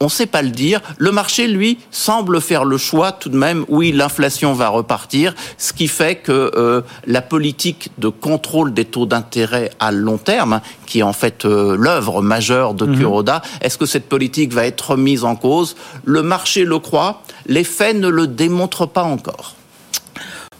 [0.00, 0.80] on ne sait pas le dire.
[0.98, 5.72] Le marché, lui, semble faire le choix tout de même, oui, l'inflation va repartir, ce
[5.72, 11.00] qui fait que euh, la politique de contrôle des taux d'intérêt à long terme, qui
[11.00, 12.98] est en fait euh, l'œuvre majeure de mhm.
[12.98, 15.76] Kuroda, est-ce que cette politique va être remise en cause?
[16.04, 19.54] Le marché le croit, les faits ne le démontrent pas encore.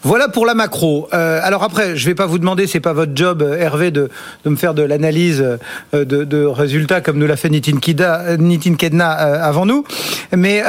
[0.05, 1.09] Voilà pour la macro.
[1.15, 4.11] Euh, alors après, je vais pas vous demander, c'est pas votre job, euh, Hervé, de,
[4.45, 8.37] de me faire de l'analyse euh, de, de, résultats comme nous l'a fait Nitin, Kida,
[8.37, 9.85] Nitin Kedna avant nous.
[10.37, 10.63] Mais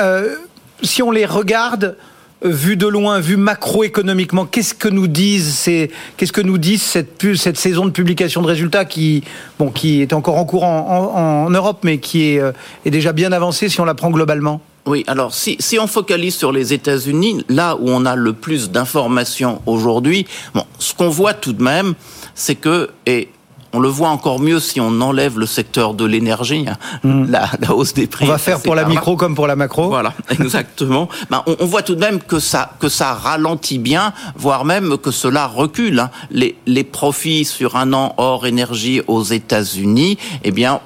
[0.82, 1.98] si on les regarde,
[2.44, 5.70] vu de loin, vu macroéconomiquement, qu'est-ce que nous disent
[6.16, 9.24] qu'est-ce que nous disent cette, cette saison de publication de résultats qui,
[9.60, 12.42] bon, qui est encore en cours en, en Europe, mais qui est,
[12.86, 14.62] est déjà bien avancée si on la prend globalement?
[14.86, 18.70] Oui, alors si, si on focalise sur les États-Unis, là où on a le plus
[18.70, 21.96] d'informations aujourd'hui, bon, ce qu'on voit tout de même,
[22.36, 23.30] c'est que, et
[23.74, 26.78] on le voit encore mieux si on enlève le secteur de l'énergie, hein.
[27.04, 27.32] mm.
[27.32, 28.26] la, hausse des prix.
[28.26, 29.90] On va faire pour la micro comme pour la macro.
[29.90, 31.10] Voilà, exactement.
[31.30, 35.12] ben, on, voit tout de même que ça, que ça ralentit bien, voire même que
[35.12, 36.00] cela recule.
[36.00, 36.12] Hein.
[36.30, 40.80] Les, les profits sur un an hors énergie aux États-Unis, eh bien,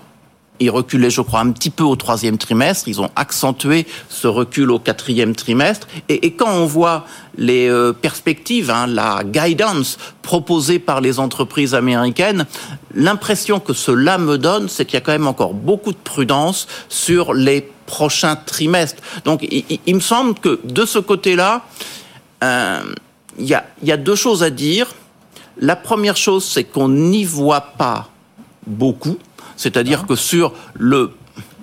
[0.59, 2.87] ils reculaient, je crois, un petit peu au troisième trimestre.
[2.87, 5.87] Ils ont accentué ce recul au quatrième trimestre.
[6.09, 7.05] Et, quand on voit
[7.37, 12.45] les euh, perspectives, hein, la guidance proposée par les entreprises américaines,
[12.93, 16.67] l'impression que cela me donne, c'est qu'il y a quand même encore beaucoup de prudence
[16.89, 19.01] sur les prochains trimestres.
[19.25, 21.63] Donc, il, me semble que de ce côté-là,
[22.43, 22.81] euh,
[23.37, 24.87] il y, y a deux choses à dire.
[25.57, 28.09] La première chose, c'est qu'on n'y voit pas
[28.67, 29.17] beaucoup
[29.59, 31.11] c'est-à-dire que sur le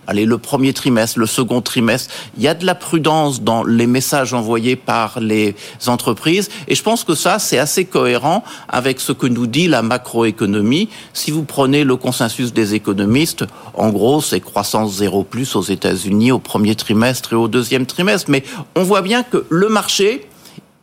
[0.06, 3.86] allez, le premier trimestre, le second trimestre, il y a de la prudence dans les
[3.86, 5.56] messages envoyés par les
[5.86, 6.50] entreprises.
[6.68, 10.90] Et je pense que ça, c'est assez cohérent avec ce que nous dit la macroéconomie.
[11.14, 16.32] Si vous prenez le consensus des économistes, en gros, c'est croissance zéro plus aux États-Unis
[16.32, 18.30] au premier trimestre et au deuxième trimestre.
[18.30, 18.44] Mais
[18.76, 20.28] on voit bien que le marché,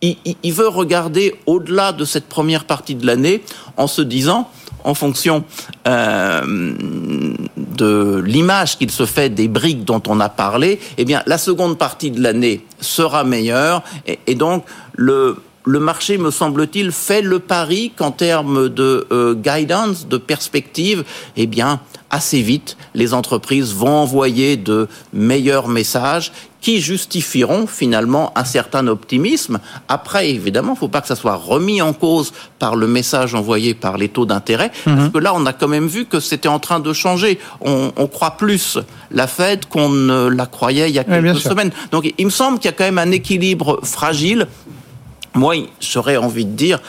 [0.02, 3.44] il, il veut regarder au-delà de cette première partie de l'année
[3.78, 4.50] en se disant,
[4.84, 5.44] en fonction
[5.88, 6.42] euh,
[7.58, 11.78] de l'image qu'il se fait des briques dont on a parlé, eh bien la seconde
[11.78, 13.84] partie de l'année sera meilleure.
[14.06, 14.66] Et, donc
[14.96, 21.04] le marché, me semble-t-il, fait le pari qu'en termes de euh, guidance, de perspective,
[21.38, 21.80] eh bien,
[22.14, 29.60] assez vite, les entreprises vont envoyer de meilleurs messages qui justifieront finalement un certain optimisme.
[29.90, 33.34] Après, évidemment, il ne faut pas que ça soit remis en cause par le message
[33.34, 35.12] envoyé par les taux d'intérêt, parce mhm.
[35.12, 37.40] que là, on a quand même vu que c'était en train de changer.
[37.60, 38.78] On, croit plus
[39.10, 41.72] la Fed qu'on ne la croyait il y a quelques semaines.
[41.92, 44.48] Donc, il me semble qu'il y a quand même un équilibre fragile.
[45.34, 46.80] Moi, j'aurais envie de dire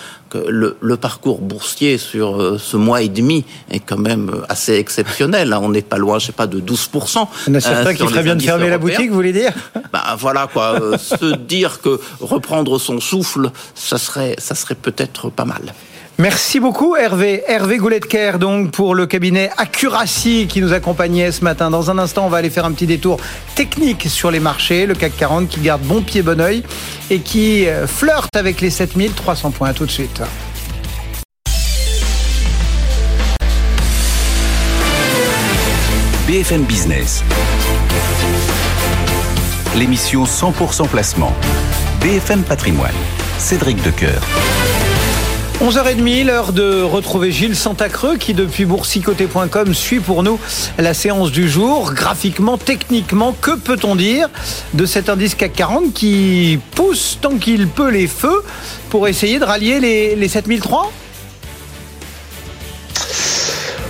[0.49, 5.53] le, parcours boursier sur euh, ce mois et demi est quand même euh, assez exceptionnel.
[5.53, 5.61] Hein.
[5.63, 7.27] On n'est pas loin, je sais pas, de 12%.
[7.47, 9.33] Il y en a certains euh, qui feraient bien de fermer la boutique, vous voulez
[9.33, 9.53] dire?
[9.93, 10.99] Ben voilà quoi.
[10.99, 15.75] se dire que reprendre son souffle, ça serait, ça serait peut-être pas mal.
[16.19, 17.43] Merci beaucoup Hervé.
[17.49, 21.71] Hervé Goulet-Kerr donc pour le cabinet Accuracy qui nous accompagnait ce matin.
[21.71, 23.19] Dans un instant, on va aller faire un petit détour
[23.57, 24.87] technique sur les marchés.
[24.87, 26.63] Le CAC 40 qui garde bon pied, bon oeil
[27.11, 29.73] et qui euh, flirte avec les 7300 points.
[29.73, 30.23] tout de suite.
[36.29, 37.25] BFM Business.
[39.77, 41.33] L'émission 100% placement.
[42.01, 42.95] BFM Patrimoine.
[43.39, 44.23] Cédric Decoeur.
[45.65, 50.39] 11h30, l'heure de retrouver Gilles Santacreux qui depuis boursicoté.com suit pour nous
[50.77, 51.95] la séance du jour.
[51.95, 54.29] Graphiquement, techniquement, que peut-on dire
[54.75, 58.45] de cet indice CAC 40 qui pousse tant qu'il peut les feux
[58.91, 60.93] pour essayer de rallier les, les 7003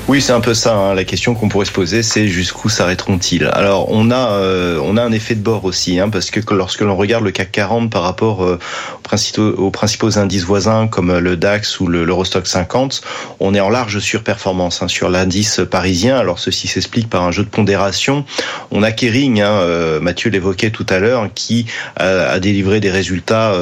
[0.07, 0.77] oui, c'est un peu ça.
[0.77, 0.95] Hein.
[0.95, 3.49] La question qu'on pourrait se poser, c'est jusqu'où s'arrêteront-ils?
[3.55, 6.83] Alors, on a euh, on a un effet de bord aussi, hein, parce que lorsque
[6.83, 8.59] l'on regarde le CAC 40 par rapport euh,
[8.97, 13.01] aux, principaux, aux, principaux, indices voisins comme euh, le DAX ou le l'Eurostock 50,
[13.41, 16.19] on est en large surperformance hein, sur l'indice parisien.
[16.19, 18.27] Alors, ceci s'explique par un jeu de pondération.
[18.73, 21.65] On a Kering, hein, Mathieu l'évoquait tout à l'heure, qui
[21.97, 23.55] a, a, délivré des résultats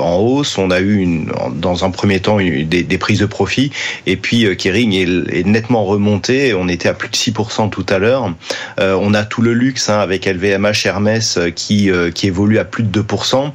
[0.00, 0.58] en hausse.
[0.58, 3.72] On a eu une, dans un premier temps des, des, prises de profit,
[4.06, 6.54] et puis Kering est, est nettement remonté.
[6.54, 8.32] On était à plus de 6% tout à l'heure.
[8.80, 12.58] Euh, on a tout le luxe hein, avec LVMH, Hermès euh, qui euh, qui évolue
[12.58, 13.50] à plus de 2%.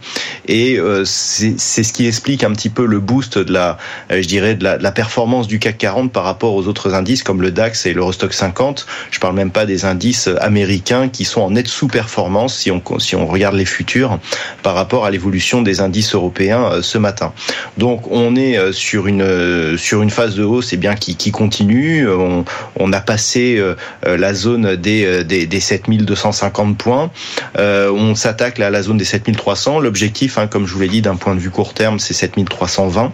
[0.48, 3.78] Et c'est ce qui explique un petit peu le boost de la,
[4.10, 7.52] je dirais, de la, performance du CAC 40 par rapport aux autres indices comme le
[7.52, 8.86] DAX et l'Eurostock 50.
[9.12, 13.15] Je parle même pas des indices américains qui sont en nette sous-performance si on si
[13.15, 14.19] on regarde les futurs
[14.63, 17.34] par rapport à l'évolution des indices européens ce matin.
[17.78, 21.32] Donc on est sur une sur une phase de hausse et eh bien qui, qui
[21.32, 22.06] continue
[22.80, 27.12] on, a passé euh, euh, la zone des, euh, des, des 7250 points.
[27.58, 29.80] on s'attaque à la zone des 7300.
[29.80, 33.12] L'objectif, hein, comme je vous l'ai dit, d'un point de vue court terme, c'est 7320.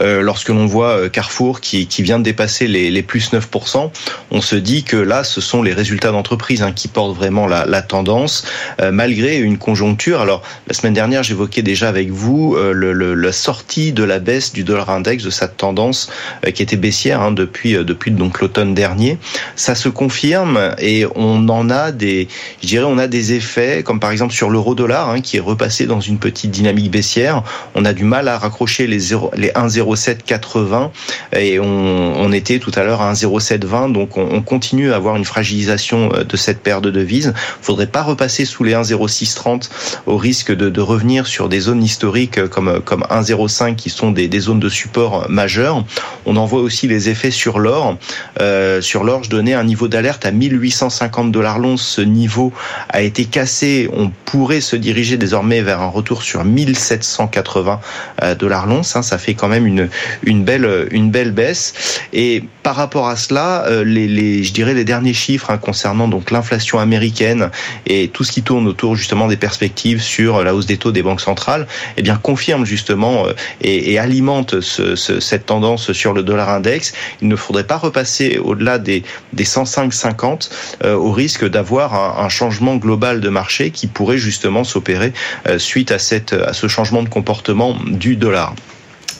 [0.00, 3.90] Euh, lorsque l'on voit euh, Carrefour qui, qui vient de dépasser les, les, plus 9%,
[4.30, 7.66] on se dit que là, ce sont les résultats d'entreprise hein, qui portent vraiment la,
[7.66, 8.44] la tendance,
[8.80, 10.20] euh, malgré une conjoncture.
[10.20, 14.52] Alors, la semaine dernière, j'évoquais déjà avec vous le, le, la sortie de la baisse
[14.52, 16.10] du dollar index, de cette tendance
[16.54, 19.18] qui était baissière hein, depuis, depuis donc l'automne dernier.
[19.56, 22.28] Ça se confirme et on en a des,
[22.62, 25.40] je dirais, on a des effets, comme par exemple sur l'euro dollar, hein, qui est
[25.40, 27.42] repassé dans une petite dynamique baissière.
[27.74, 30.90] On a du mal à raccrocher les, 0, les 1 1,0780
[31.36, 33.92] et on, était tout à l'heure à 1,0720.
[33.92, 37.32] Donc on, continue à avoir une fragilisation de cette paire de devises.
[37.62, 39.70] Faudrait pas repasser sous les 1,0630
[40.06, 44.60] au risque de, revenir sur des zones historiques comme comme 1,05 qui sont des, zones
[44.60, 45.84] de support majeures.
[46.24, 47.96] On en voit aussi les effets sur l'or.
[48.40, 51.82] Euh, sur l'or, je donnais un niveau d'alerte à 1850 dollars l'once.
[51.82, 52.52] Ce niveau
[52.88, 53.90] a été cassé.
[53.92, 57.80] On pourrait se diriger désormais vers un retour sur 1780
[58.22, 58.94] euh, dollars l'once.
[58.94, 59.02] Hein.
[59.02, 62.00] Ça fait quand même une, belle, baisse.
[62.12, 66.78] Et par rapport à cela, euh, je dirais les derniers chiffres hein, concernant donc l'inflation
[66.78, 67.50] américaine
[67.86, 71.02] et tout ce qui tourne autour justement des perspectives sur la hausse des taux des
[71.02, 73.24] banques centrales, eh bien confirme justement
[73.60, 76.92] et, et alimente ce, ce, cette tendance sur le dollar index.
[77.22, 80.50] Il ne faudrait pas repasser au-delà des, des 105,50
[80.84, 85.12] euh, au risque d'avoir un, changement global de marché qui pourrait justement s'opérer
[85.46, 88.54] euh, suite à ce changement de comportement du dollar.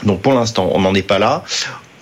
[0.05, 1.45] Donc pour l'instant, on n'en est pas là.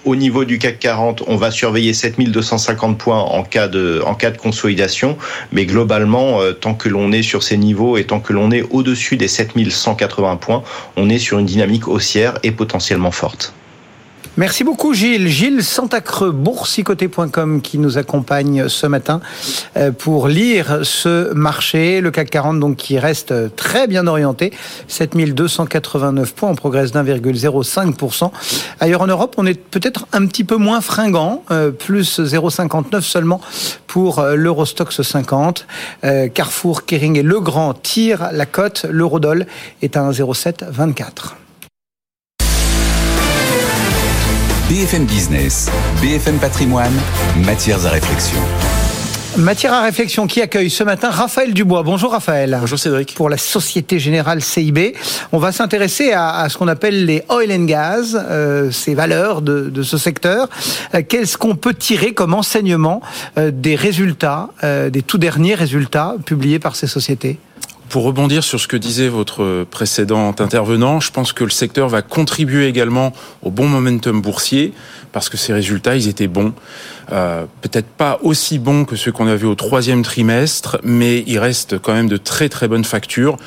[0.04, 4.30] Au niveau du CAC 40, on va surveiller 7250 points en cas de, en cas
[4.30, 5.18] de consolidation.
[5.50, 8.62] Mais globalement, euh, tant que l'on est sur ces niveaux et tant que l'on est
[8.70, 10.62] au-dessus des 7180 points,
[10.96, 13.52] on est sur une dynamique haussière et potentiellement forte.
[14.38, 15.28] Merci beaucoup Gilles.
[15.28, 19.22] Gilles Santacreux, boursicoté.com qui nous accompagne ce matin
[19.78, 22.02] euh, pour lire ce marché.
[22.02, 24.52] Le CAC 40 donc qui reste très bien orienté.
[24.88, 28.30] 7289 points, on progresse d'1,05%.
[28.78, 33.40] Ailleurs en Europe, on est peut-être un petit peu moins fringant, euh, plus 0,59 seulement
[33.86, 35.66] pour euh, l'Eurostox 50.
[36.34, 38.84] Carrefour, Kering et Legrand tirent la cote.
[38.90, 39.46] L'eurodoll
[39.80, 41.45] est à 1,0724.
[44.68, 45.70] BFM Business,
[46.02, 46.92] BFM Patrimoine,
[47.44, 48.40] matières à réflexion.
[49.36, 51.84] Matière à réflexion qui accueille ce matin Raphaël Dubois.
[51.84, 52.56] Bonjour Raphaël.
[52.60, 53.14] Bonjour Cédric.
[53.14, 54.96] Pour la Société Générale CIB,
[55.30, 59.82] on va s'intéresser à, ce qu'on appelle les oil and gas, euh, ces valeurs de,
[59.84, 60.48] ce secteur.
[60.96, 63.02] Euh, qu'est-ce qu'on peut tirer comme enseignement
[63.38, 67.38] euh, des résultats, des tout derniers résultats publiés par ces sociétés?
[67.88, 72.02] Pour rebondir sur ce que disait votre précédent intervenant, je pense que le secteur va
[72.02, 74.72] contribuer également au bon momentum boursier
[75.12, 76.52] parce que ces résultats, ils étaient bons.
[77.12, 81.78] Euh, Peut-être pas aussi bons que ceux qu'on avait au troisième trimestre, mais il reste
[81.78, 83.38] quand même de très très bonnes factures.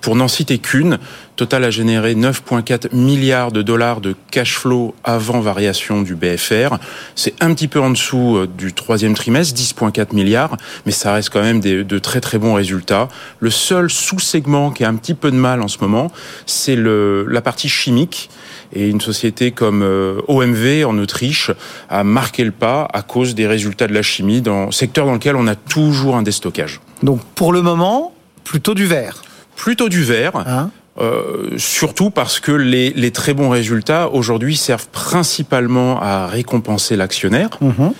[0.00, 0.98] Pour n'en citer qu'une,
[1.36, 6.78] Total a généré 9,4 milliards de dollars de cash flow avant variation du BFR.
[7.14, 10.56] C'est un petit peu en dessous euh, du troisième trimestre, 10,4 milliards,
[10.86, 13.08] mais ça reste quand même des, de très très bons résultats.
[13.38, 16.10] Le seul sous-segment qui a un petit peu de mal en ce moment,
[16.46, 18.30] c'est la partie chimique.
[18.72, 21.50] Et une société comme euh, OMV en Autriche
[21.90, 25.36] a marqué le pas à cause des résultats de la chimie, dans secteur dans lequel
[25.36, 26.80] on a toujours un déstockage.
[27.02, 29.22] Donc pour le moment, plutôt du vert
[29.56, 30.36] plutôt du vert.
[30.36, 36.96] Hein euh, surtout parce que les, les très bons résultats aujourd'hui servent principalement à récompenser
[36.96, 37.50] l'actionnaire.
[37.60, 37.92] Mhm.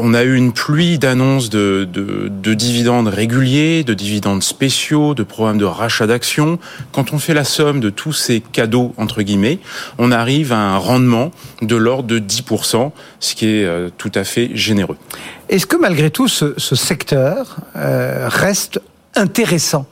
[0.00, 5.24] On a eu une pluie d'annonces de, de, de, dividendes réguliers, de dividendes spéciaux, de
[5.24, 6.58] programmes de rachat d'actions.
[6.92, 9.58] Quand on fait la somme de tous ces cadeaux, entre guillemets,
[9.98, 14.22] on arrive à un rendement de l'ordre de 10%, ce qui est euh, tout à
[14.22, 14.96] fait généreux.
[15.48, 18.80] Est-ce que malgré tout, ce, ce secteur euh, reste
[19.16, 19.86] intéressant?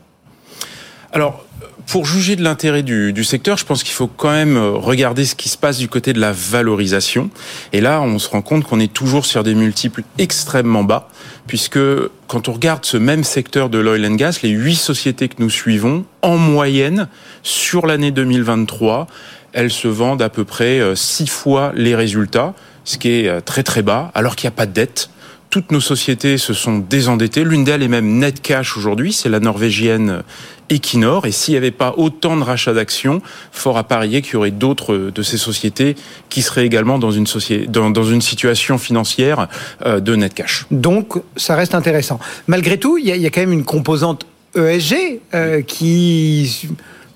[1.16, 1.46] Alors,
[1.86, 5.34] pour juger de l'intérêt du, secteur, je pense qu'il faut quand même euh, regarder ce
[5.34, 7.30] qui se passe du côté de la valorisation.
[7.72, 11.08] Et là, on se rend compte qu'on est toujours sur des multiples extrêmement bas,
[11.46, 11.78] puisque
[12.26, 15.48] quand on regarde ce même secteur de l'oil and gas, les huit sociétés que nous
[15.48, 17.08] suivons, en moyenne,
[17.42, 19.06] sur l'année 2023,
[19.54, 22.52] elles se vendent à peu près euh, six fois les résultats,
[22.84, 25.08] ce qui est euh, très très bas, alors qu'il n'y a pas de dette
[25.50, 27.44] toutes nos sociétés se sont désendettées.
[27.44, 30.22] L'une d'elles est même net cash aujourd'hui, c'est la norvégienne
[30.70, 31.26] Equinor.
[31.26, 34.50] Et s'il n'y avait pas autant de rachats d'actions, fort à parier qu'il y aurait
[34.50, 35.96] d'autres de ces sociétés
[36.28, 39.48] qui seraient également dans une, société, dans, une situation financière
[39.84, 40.66] euh, de net cash.
[40.70, 42.18] Donc, ça reste intéressant.
[42.46, 44.26] Malgré tout, il y, a quand même une composante
[44.56, 46.68] ESG euh, qui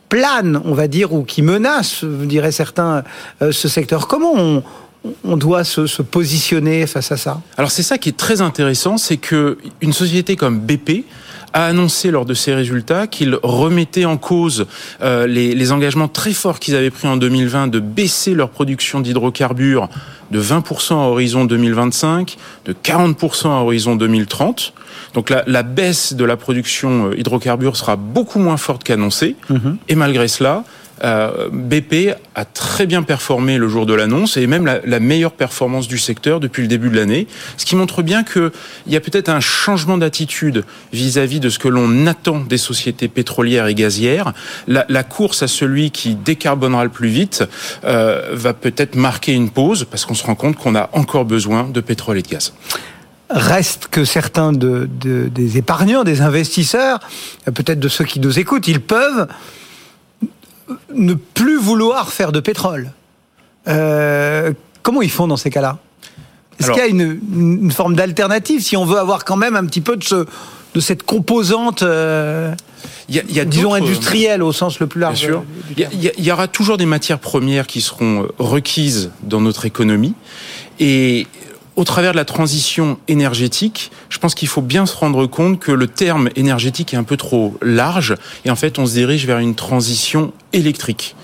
[0.08, 3.04] plane, on va dire, ou qui menace, diraient certains,
[3.42, 4.08] euh, ce secteur.
[4.08, 4.62] Comment on,
[5.24, 7.40] on doit se, positionner face à ça?
[7.56, 11.04] Alors c'est ça qui est très intéressant, c'est que une société comme BP
[11.52, 14.66] a annoncé lors de ses résultats qu'il remettait en cause
[15.02, 19.00] euh, les, les, engagements très forts qu'ils avaient pris en 2020 de baisser leur production
[19.00, 19.88] d'hydrocarbures
[20.30, 24.72] de 20% à horizon 2025, de 40% à horizon 2030.
[25.14, 29.34] Donc la, la, baisse de la production euh, hydrocarbures sera beaucoup moins forte qu'annoncée.
[29.48, 29.78] Mhm.
[29.88, 30.64] Et malgré cela,
[31.02, 35.88] Euh, BP a très bien performé le jour de l'annonce et même la, meilleure performance
[35.88, 38.50] du secteur depuis le début de l'année, ce qui montre bien qu'il
[38.86, 43.66] y a peut-être un changement d'attitude vis-à-vis de ce que l'on attend des sociétés pétrolières
[43.66, 44.34] et gazières.
[44.68, 47.44] La, course à celui qui décarbonera le plus vite
[47.84, 51.64] euh, va peut-être marquer une pause parce qu'on se rend compte qu'on a encore besoin
[51.64, 52.52] de pétrole et de gaz.
[53.30, 57.00] Reste que certains de, de, des épargnants, des investisseurs,
[57.46, 59.28] peut-être de ceux qui nous écoutent, ils peuvent
[60.94, 62.92] ne plus vouloir faire de pétrole.
[63.68, 64.52] Euh,
[64.82, 65.78] comment ils font dans ces cas-là?
[66.58, 69.64] Est-ce qu'il y a une, une forme d'alternative si on veut avoir quand même un
[69.64, 70.26] petit peu de, ce,
[70.74, 72.54] de cette composante euh,
[73.08, 75.42] il y a, il y a disons industrielle au sens le plus large Bien sûr.
[75.76, 80.14] Il y, il y, aura toujours des matières premières qui seront requises dans notre économie.
[80.78, 81.26] Et
[81.80, 85.72] au travers de la transition énergétique, je pense qu'il faut bien se rendre compte que
[85.72, 89.38] le terme énergétique est un peu trop large et en fait on se dirige vers
[89.38, 91.16] une transition électrique.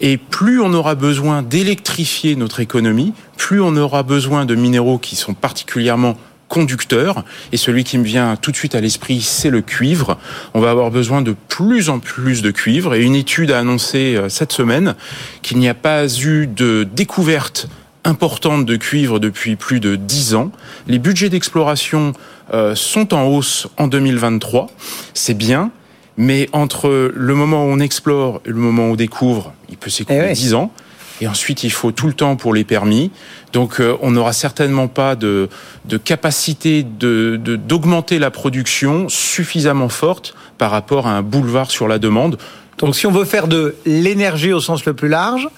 [0.00, 5.16] Et plus on aura besoin d'électrifier notre économie, plus on aura besoin de minéraux qui
[5.16, 7.24] sont particulièrement conducteurs.
[7.50, 10.18] Et celui qui me vient tout de suite à l'esprit, c'est le cuivre.
[10.52, 12.94] On va avoir besoin de plus en plus de cuivre.
[12.94, 14.94] Et une étude a annoncé cette semaine
[15.42, 17.68] qu'il n'y a pas eu de découverte
[18.04, 20.52] importante de cuivre depuis plus de 10 ans.
[20.86, 22.12] Les budgets d'exploration
[22.52, 24.68] euh, sont en hausse en 2023.
[25.14, 25.70] C'est bien.
[26.16, 29.90] Mais entre le moment où on explore et le moment où on découvre, il peut
[29.90, 30.32] s'écouler eh ouais.
[30.32, 30.72] 10 ans.
[31.20, 33.10] Et ensuite, il faut tout le temps pour les permis.
[33.52, 35.48] Donc, euh, on n'aura certainement pas de,
[35.84, 41.98] de capacité de, d'augmenter la production suffisamment forte par rapport à un boulevard sur la
[41.98, 42.32] demande.
[42.78, 45.48] Donc, Donc si on veut faire de l'énergie au sens le plus large,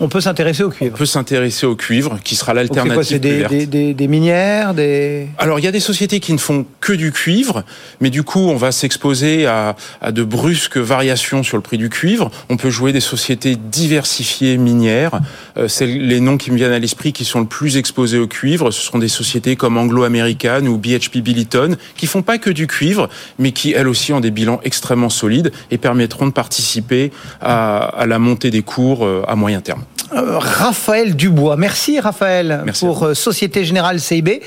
[0.00, 0.94] on peut s'intéresser au cuivre.
[0.94, 3.02] On peut s'intéresser au cuivre, qui sera l'alternative.
[3.02, 5.28] C'est des, des, des, des, minières, des.
[5.38, 7.64] Alors il y a des sociétés qui ne font que du cuivre,
[8.00, 11.88] mais du coup on va s'exposer à, à, de brusques variations sur le prix du
[11.88, 12.30] cuivre.
[12.48, 15.20] On peut jouer des sociétés diversifiées minières.
[15.56, 18.26] Euh, c'est les noms qui me viennent à l'esprit qui sont le plus exposés au
[18.26, 18.70] cuivre.
[18.70, 23.08] Ce seront des sociétés comme Anglo-American ou BHP Billiton, qui font pas que du cuivre,
[23.38, 28.06] mais qui elles aussi ont des bilans extrêmement solides et permettront de participer à, à
[28.06, 29.81] la montée des cours euh, à moyen terme.
[30.14, 31.56] Euh, Raphaël Dubois.
[31.56, 34.42] Merci Raphaël Merci pour euh, Société Générale CIB.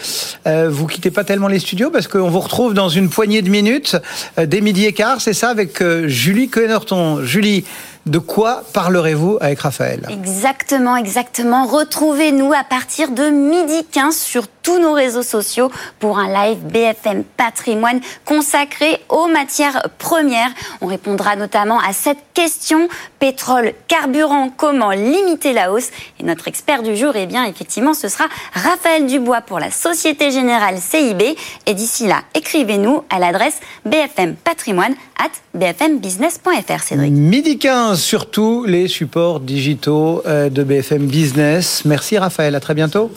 [0.47, 3.49] Euh, vous quittez pas tellement les studios parce qu'on vous retrouve dans une poignée de
[3.49, 3.97] minutes
[4.38, 7.24] euh, dès midi et quart, c'est ça, avec euh, Julie Cohenerton.
[7.24, 7.66] Julie,
[8.05, 10.01] de quoi parlerez-vous avec Raphaël?
[10.09, 11.66] Exactement, exactement.
[11.66, 17.24] Retrouvez-nous à partir de midi 15 sur tous nos réseaux sociaux pour un live BFM
[17.38, 20.49] Patrimoine consacré aux matières premières.
[20.82, 22.88] On répondra notamment à cette question
[23.20, 25.89] pétrole, carburant, comment limiter la hausse?
[26.20, 30.32] Et notre expert du jour, eh bien, effectivement, ce sera Raphaël Dubois pour la Société
[30.32, 31.36] Générale CIB.
[31.68, 37.11] Et d'ici là, écrivez-nous à l'adresse bfmpatrimoine at bfmbusiness.fr, Cédric.
[37.11, 41.84] Midi 15 sur tous les supports digitaux de BFM Business.
[41.86, 43.11] Merci Raphaël, à très bientôt.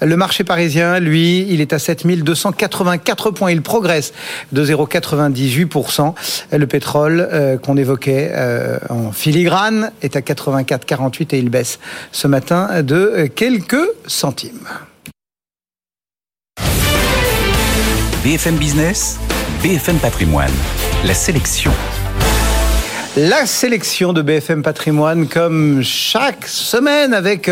[0.00, 3.52] Le marché parisien, lui, il est à 7284 points.
[3.52, 4.12] Il progresse
[4.52, 6.14] de 0,98%.
[6.52, 11.78] Le pétrole euh, qu'on évoquait euh, en filigrane est à 84,48 et il baisse
[12.12, 14.68] ce matin de quelques centimes.
[18.24, 19.18] BFM Business,
[19.62, 20.52] BFM Patrimoine,
[21.06, 21.72] la sélection.
[23.16, 27.50] La sélection de BFM Patrimoine, comme chaque semaine, avec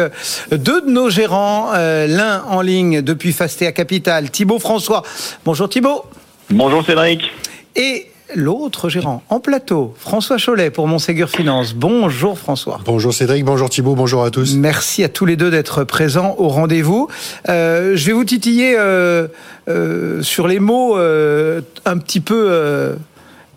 [0.53, 5.03] deux de nos gérants, euh, l'un en ligne depuis Fastea Capital, Thibaut François.
[5.45, 6.05] Bonjour Thibaut.
[6.51, 7.33] Bonjour Cédric.
[7.75, 8.07] Et
[8.37, 11.75] l'autre gérant en plateau, François Cholet pour Monségur Finance.
[11.75, 12.81] Bonjour François.
[12.85, 14.55] Bonjour Cédric, bonjour Thibault, bonjour à tous.
[14.55, 17.09] Merci à tous les deux d'être présents au rendez-vous.
[17.49, 19.27] Euh, je vais vous titiller euh,
[19.69, 22.97] euh, sur les mots euh, un petit peu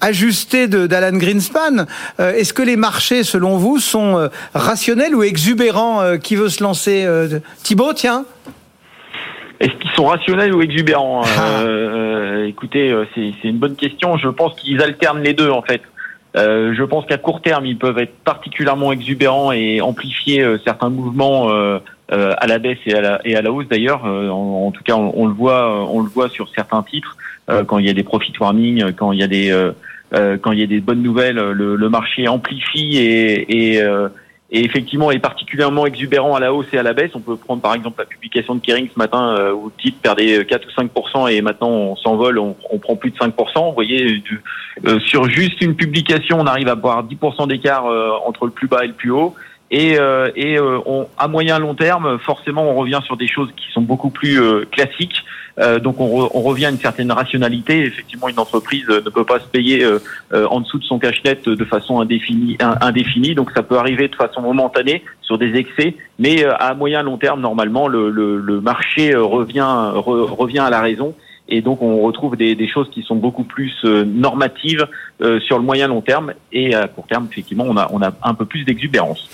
[0.02, 1.86] euh, ajustés d'Alan Greenspan.
[2.20, 7.08] Euh, Est-ce que les marchés, selon vous, sont rationnels ou exubérants Qui veut se lancer
[7.64, 8.26] Thibault, tiens
[9.60, 11.62] est-ce qu'ils sont rationnels ou exubérants ah.
[11.62, 14.18] euh, Écoutez, c'est une bonne question.
[14.18, 15.84] Je pense qu'ils alternent les deux en fait.
[16.38, 20.90] Euh, je pense qu'à court terme, ils peuvent être particulièrement exubérants et amplifier euh, certains
[20.90, 21.80] mouvements euh,
[22.10, 24.06] à la baisse et à la, et à la hausse d'ailleurs.
[24.06, 27.18] En, en, tout cas, on, on, le voit, on le voit sur certains titres
[27.68, 29.52] quand il y a des profit warnings, quand il y a des
[30.12, 33.82] quand il y a des bonnes nouvelles, le, le marché amplifie et, et
[34.52, 37.12] et effectivement est particulièrement exubérant à la hausse et à la baisse.
[37.16, 39.98] On peut prendre par exemple la publication de Kering ce matin euh, où le titre
[40.02, 43.74] perdait 4 ou 5% et maintenant on s'envole, on, on, prend plus de 5% Vous
[43.74, 44.22] voyez,
[44.86, 48.68] euh, sur juste une publication, on arrive à avoir 10% d'écart euh, entre le plus
[48.68, 49.34] bas et le plus haut.
[49.74, 49.94] Et,
[50.36, 54.10] et on, à moyen long terme, forcément, on revient sur des choses qui sont beaucoup
[54.10, 54.38] plus
[54.70, 55.24] classiques.
[55.58, 57.86] Donc on, on, revient à une certaine rationalité.
[57.86, 59.86] Effectivement, une entreprise ne peut pas se payer
[60.34, 63.36] en dessous de son cache-net de façon indéfinie, indéfinie.
[63.36, 67.42] Donc ça peut arriver de façon momentanée sur des excès, mais à moyen long terme,
[67.42, 71.14] normalement, le, le, le marché revient revient à la raison
[71.52, 74.88] et donc on retrouve des, des choses qui sont beaucoup plus euh, normatives
[75.22, 78.12] euh, sur le moyen long terme et à court terme effectivement on a on a
[78.24, 79.30] un peu plus d'exubérance.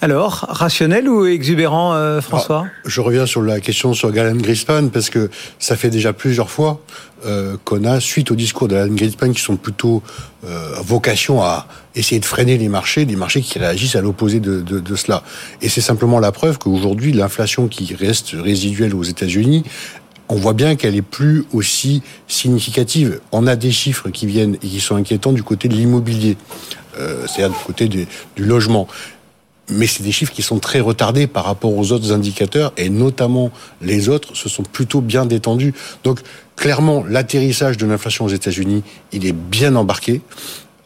[0.00, 4.90] Alors, rationnel ou exubérant, euh, François ah, Je reviens sur la question sur Galen Grispan,
[4.90, 5.28] parce que
[5.58, 6.80] ça fait déjà plusieurs fois
[7.26, 10.04] euh, qu'on a, suite au discours d'Alan Grispan, qui sont plutôt
[10.46, 14.94] euh, vocation à essayer de freiner les marchés, des marchés qui réagissent à l'opposé de,
[14.94, 15.24] cela.
[15.62, 19.64] Et c'est simplement la preuve qu'aujourd'hui, l'inflation qui reste résiduelle aux États-Unis,
[20.28, 23.18] on voit bien qu'elle est plus aussi significative.
[23.32, 26.36] On a des chiffres qui viennent et qui sont inquiétants du côté de l'immobilier,
[27.26, 28.86] c'est-à-dire du côté du logement.
[29.70, 33.50] Mais c'est des chiffres qui sont très retardés par rapport aux autres indicateurs et notamment
[33.82, 35.74] les autres se sont plutôt bien détendus.
[36.04, 36.20] Donc
[36.56, 40.22] clairement, l'atterrissage de l'inflation aux États-Unis, il est bien embarqué.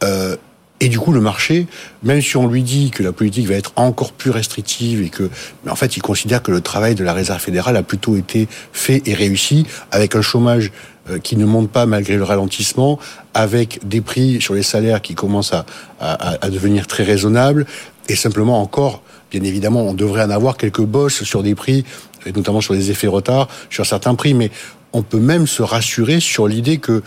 [0.03, 0.35] Euh,
[0.79, 1.67] et du coup, le marché,
[2.03, 5.29] même si on lui dit que la politique va être encore plus restrictive et que,
[5.63, 8.49] mais en fait, il considère que le travail de la Réserve fédérale a plutôt été
[8.73, 10.73] fait et réussi avec un chômage
[11.09, 12.99] euh, qui ne monte pas malgré le ralentissement,
[13.33, 15.65] avec des prix sur les salaires qui commencent à,
[16.01, 17.65] à, à devenir très raisonnables,
[18.09, 19.01] et simplement encore,
[19.31, 21.85] bien évidemment, on devrait en avoir quelques bosses sur des prix,
[22.25, 24.51] et notamment sur les effets retard, sur certains prix, mais
[24.93, 27.03] on peut même se rassurer sur l'idée que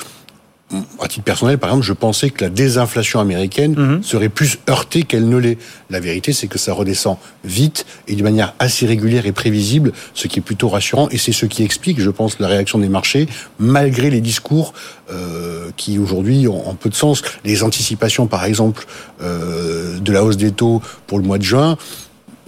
[1.00, 4.02] à titre personnel, par exemple, je pensais que la désinflation américaine mhm.
[4.02, 5.58] serait plus heurtée qu'elle ne l'est.
[5.90, 10.26] La vérité, c'est que ça redescend vite et de manière assez régulière et prévisible, ce
[10.26, 11.08] qui est plutôt rassurant.
[11.10, 13.28] Et c'est ce qui explique, je pense, la réaction des marchés,
[13.60, 14.74] malgré les discours
[15.12, 17.22] euh, qui aujourd'hui ont, peu de sens.
[17.44, 18.86] Les anticipations, par exemple,
[19.22, 21.78] euh, de la hausse des taux pour le mois de juin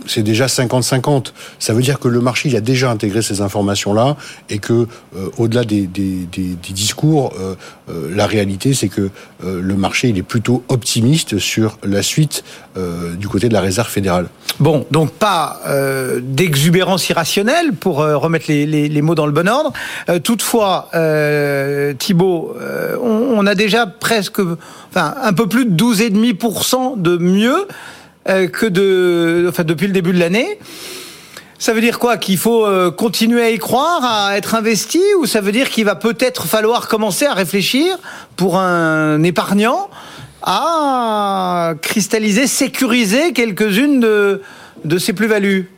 [0.06, 1.32] c'est déjà 50-50.
[1.58, 4.16] Ça veut dire que le marché il a déjà intégré ces informations-là
[4.48, 5.88] et que euh, au-delà des,
[6.70, 7.54] discours, euh,
[7.90, 9.10] euh, la réalité c'est que
[9.44, 12.42] le marché il est plutôt optimiste sur la suite
[13.18, 14.28] du côté de la réserve fédérale.
[14.60, 15.60] Bon, donc pas
[16.20, 19.72] d'exubérance irrationnelle pour remettre les, mots dans le bon ordre.
[20.22, 20.90] toutefois,
[21.98, 22.56] Thibault,
[23.02, 24.40] on, on, a déjà presque,
[24.90, 27.66] enfin un peu plus de 12,5% de mieux
[28.28, 30.58] que de, enfin, depuis le début de l'année.
[31.58, 35.26] Ça veut dire quoi Qu'il faut euh, continuer à y croire, à être investi, ou
[35.26, 37.98] ça veut dire qu'il va peut-être falloir commencer à réfléchir
[38.36, 39.90] pour un épargnant
[40.42, 44.40] à cristalliser, sécuriser quelques-unes de,
[44.84, 45.68] de ses plus-values?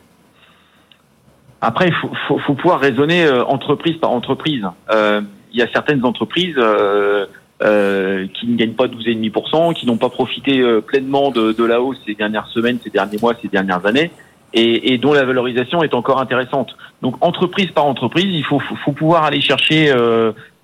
[1.61, 4.63] Après, il faut, faut, faut, pouvoir raisonner euh, entreprise par entreprise.
[4.93, 7.25] Il y a certaines entreprises euh,
[7.61, 11.97] qui ne gagnent pas 12,5%, qui n'ont pas profité euh, pleinement de, de, la hausse
[12.05, 14.11] ces dernières semaines, ces derniers mois, ces dernières années,
[14.53, 16.75] et, et, dont la valorisation est encore intéressante.
[17.01, 19.93] Donc entreprise par entreprise, il faut, faut, faut pouvoir aller chercher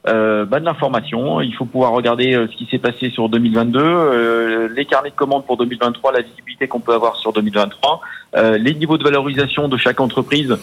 [0.08, 1.42] euh, euh, bah, de l'information.
[1.42, 5.16] Il faut pouvoir regarder euh, ce qui s'est passé sur 2022, euh, les carnets de
[5.16, 8.02] commandes pour 2023, la visibilité qu'on peut avoir sur 2023,
[8.36, 10.56] euh, les niveaux de valorisation de chaque entreprise,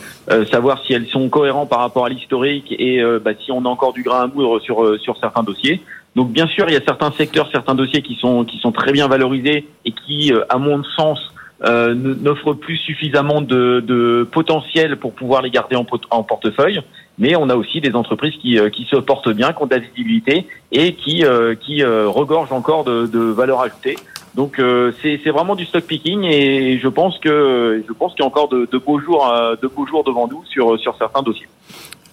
[0.51, 3.93] savoir si elles sont cohérents par rapport à l'historique et bah, si on a encore
[3.93, 5.83] du grain à moudre sur sur certains dossiers.
[6.17, 8.93] Donc bien sûr, il y a certains secteurs, certains dossiers qui sont qui sont très
[8.93, 11.19] bien valorisés et qui, à mon sens,
[11.65, 16.81] euh, n'offrent plus suffisamment de, de, potentiel pour pouvoir les garder en, portefeuille.
[17.19, 19.75] Mais on a aussi des entreprises qui, euh, qui se portent bien, qui ont de
[19.75, 23.97] la visibilité et qui, euh, qui euh, regorgent encore de, de valeur ajoutée.
[24.35, 24.61] Donc
[25.01, 28.49] c'est vraiment du stock picking et je pense que je pense qu'il y a encore
[28.49, 31.47] de, de, beaux jours de beaux jours devant nous sur sur certains dossiers.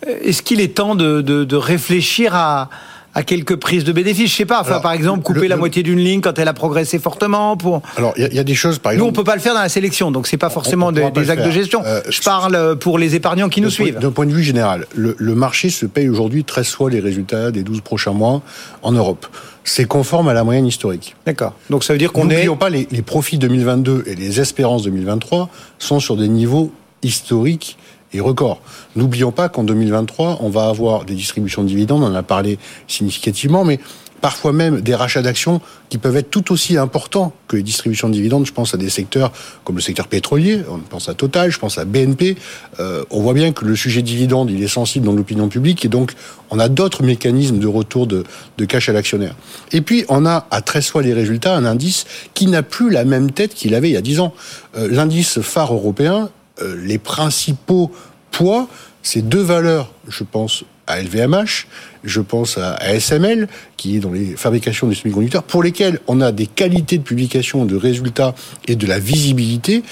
[0.06, 2.70] Est-ce qu'il est temps de, de, de réfléchir à
[3.14, 4.32] à quelques prises de bénéfices.
[4.32, 7.00] Je sais pas, enfin, par exemple, couper la moitié d'une ligne quand elle a progressé
[7.00, 7.58] fortement.
[7.58, 7.82] Pour...
[7.98, 9.06] Alors, il y, y, a des choses, par exemple.
[9.06, 11.30] Nous, on peut pas le faire dans la sélection, donc c'est pas forcément des, des
[11.30, 11.82] actes de gestion.
[11.86, 14.00] Euh, je parle pour les épargnants qui nous suivent.
[14.00, 17.52] D'un point de vue général, le, le marché se paye aujourd'hui 13 fois les résultats
[17.52, 18.42] des 12 prochains mois
[18.82, 19.28] en Europe.
[19.64, 21.16] C'est conforme à la moyenne historique.
[21.26, 21.54] D'accord.
[21.70, 22.36] Donc ça veut dire qu'on est.
[22.36, 26.72] N'oublions pas les, les profits 2022 et les espérances 2023 sont sur des niveaux
[27.04, 27.78] historiques
[28.14, 28.62] et record.
[28.96, 32.60] N'oublions pas qu'en 2023, on va avoir des distributions de dividendes, on en a parlé
[32.88, 33.80] significativement, mais
[34.22, 35.60] parfois même des rachats d'actions
[35.90, 38.46] qui peuvent être tout aussi importants que les distributions de dividendes.
[38.46, 39.32] Je pense à des secteurs
[39.66, 42.38] comme le secteur pétrolier, on pense à Total, je pense à BNP.
[42.80, 45.90] Euh, on voit bien que le sujet dividende, il est sensible dans l'opinion publique et
[45.90, 46.14] donc
[46.52, 48.24] on a d'autres mécanismes de retour de,
[48.58, 49.36] de cash à l'actionnaire.
[49.72, 53.04] Et puis on a à 13 fois les résultats un indice qui n'a plus la
[53.04, 54.34] même tête qu'il avait il y a 10 ans.
[54.78, 56.30] Euh, L'indice phare européen,
[56.60, 57.92] les principaux
[58.32, 58.68] poids,
[59.04, 61.68] c'est deux valeurs, je pense, à LVMH,
[62.04, 63.48] je pense à, SML,
[63.78, 67.66] qui est dans les fabrications des semi-conducteurs, pour lesquels on a des qualités de publication,
[67.66, 68.36] de résultats
[68.68, 69.84] et de la visibilité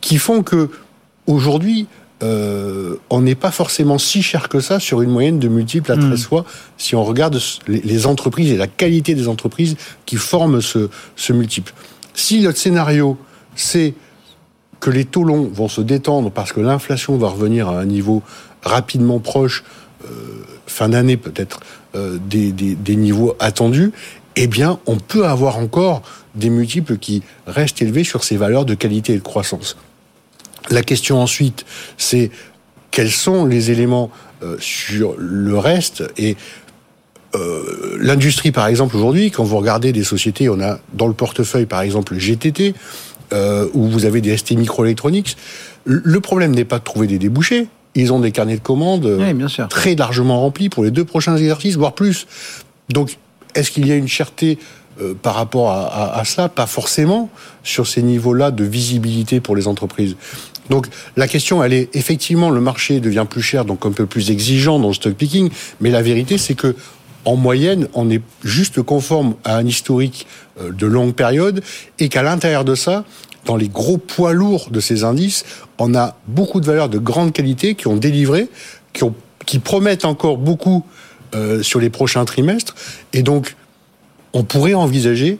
[0.00, 0.70] qui font que
[1.26, 1.86] aujourd'hui,
[2.22, 5.96] euh, on n'est pas forcément si cher que ça sur une moyenne de multiples à
[5.96, 6.16] 13 hmm.
[6.16, 6.44] fois
[6.76, 7.38] si on regarde
[7.68, 11.72] les, entreprises et la qualité des entreprises qui forment ce, ce multiple.
[12.14, 13.16] Si notre scénario,
[13.54, 13.94] c'est
[14.80, 18.22] que les taux longs vont se détendre parce que l'inflation va revenir à un niveau
[18.62, 19.64] rapidement proche,
[20.04, 20.08] euh,
[20.66, 21.60] fin d'année peut-être,
[21.94, 23.92] euh, des, des, niveaux attendus,
[24.36, 26.02] eh bien, on peut avoir encore
[26.34, 29.76] des multiples qui restent élevés sur ces valeurs de qualité et de croissance.
[30.70, 31.64] La question ensuite,
[31.96, 32.30] c'est
[32.90, 34.10] quels sont les éléments
[34.42, 36.36] euh, sur le reste et
[38.00, 41.82] l'industrie, par exemple, aujourd'hui, quand vous regardez des sociétés, on a dans le portefeuille, par
[41.82, 42.74] exemple, GTT,
[43.32, 45.36] euh, où vous avez des ST microélectroniques.
[45.84, 47.68] Le problème n'est pas de trouver des débouchés.
[47.94, 51.76] Ils ont des carnets de commandes euh, très largement remplis pour les deux prochains exercices,
[51.76, 52.26] voire plus.
[52.90, 53.18] Donc,
[53.54, 54.58] est-ce qu'il y a une cherté
[55.00, 57.30] euh, par rapport à, à, à, cela Pas forcément
[57.62, 60.16] sur ces niveaux-là de visibilité pour les entreprises.
[60.70, 64.30] Donc la question, elle est effectivement le marché devient plus cher, donc un peu plus
[64.30, 65.50] exigeant dans le stock picking,
[65.80, 66.76] mais la vérité c'est que
[67.28, 70.26] en moyenne, on est juste conforme à un historique
[70.60, 71.62] euh, de longue période
[71.98, 73.04] et qu'à l'intérieur de ça,
[73.44, 75.44] dans les gros poids lourds de ces indices,
[75.78, 78.48] on a beaucoup de valeurs de grande qualité qui ont délivré,
[78.94, 79.14] qui, ont,
[79.44, 80.86] qui promettent encore beaucoup
[81.34, 82.74] euh, sur les prochains trimestres.
[83.12, 83.56] Et donc,
[84.32, 85.38] on pourrait envisager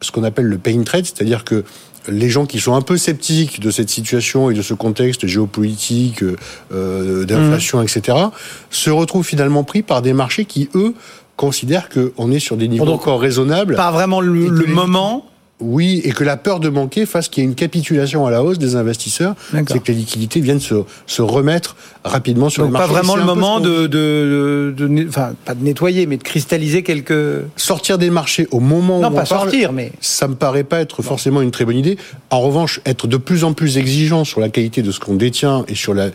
[0.00, 1.64] ce qu'on appelle le pain trade, c'est-à-dire que
[2.08, 6.22] les gens qui sont un peu sceptiques de cette situation et de ce contexte géopolitique,
[6.72, 7.84] euh, d'inflation, mmh.
[7.84, 8.18] etc.,
[8.70, 10.94] se retrouvent finalement pris par des marchés qui, eux,
[11.36, 13.76] considèrent qu'on est sur des niveaux encore raisonnables.
[13.76, 15.26] Pas vraiment le, le moment
[15.58, 18.42] oui, et que la peur de manquer fasse qu'il y ait une capitulation à la
[18.42, 20.74] hausse des investisseurs, c'est que les liquidités viennent se,
[21.06, 22.88] se remettre rapidement sur Donc le marché.
[22.88, 27.42] Pas vraiment le moment de, de, de, enfin, pas de nettoyer, mais de cristalliser quelques.
[27.56, 30.80] Sortir des marchés au moment non, où pas on sortir, mais ça me paraît pas
[30.80, 31.96] être forcément une très bonne idée.
[32.28, 35.64] En revanche, être de plus en plus exigeant sur la qualité de ce qu'on détient
[35.68, 36.10] et sur la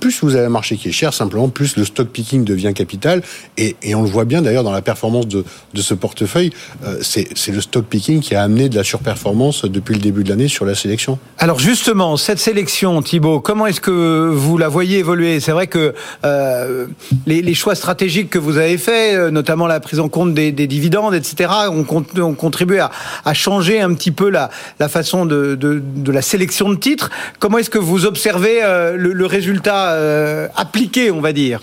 [0.00, 3.22] plus vous avez un marché qui est cher, simplement plus le stock picking devient capital
[3.56, 6.50] et, on le voit bien d'ailleurs dans la performance de, ce portefeuille.
[6.84, 10.28] Euh, c'est le stock picking qui a amené de la surperformance depuis le début de
[10.28, 11.18] l'année sur la sélection.
[11.38, 15.40] Alors justement, cette sélection, Thibault, comment est-ce que vous la voyez évoluer?
[15.40, 16.86] C'est vrai que euh,
[17.26, 20.66] les, choix stratégiques que vous avez faits, euh, notamment la prise en compte des, des
[20.66, 21.86] dividendes, etc., ont,
[22.20, 24.50] ont contribué à, changer un petit peu la,
[24.88, 25.58] façon de,
[26.06, 27.10] la sélection de titres.
[27.38, 28.60] Comment est-ce que vous observez
[28.94, 31.60] le, résultat euh, appliqué, on va dire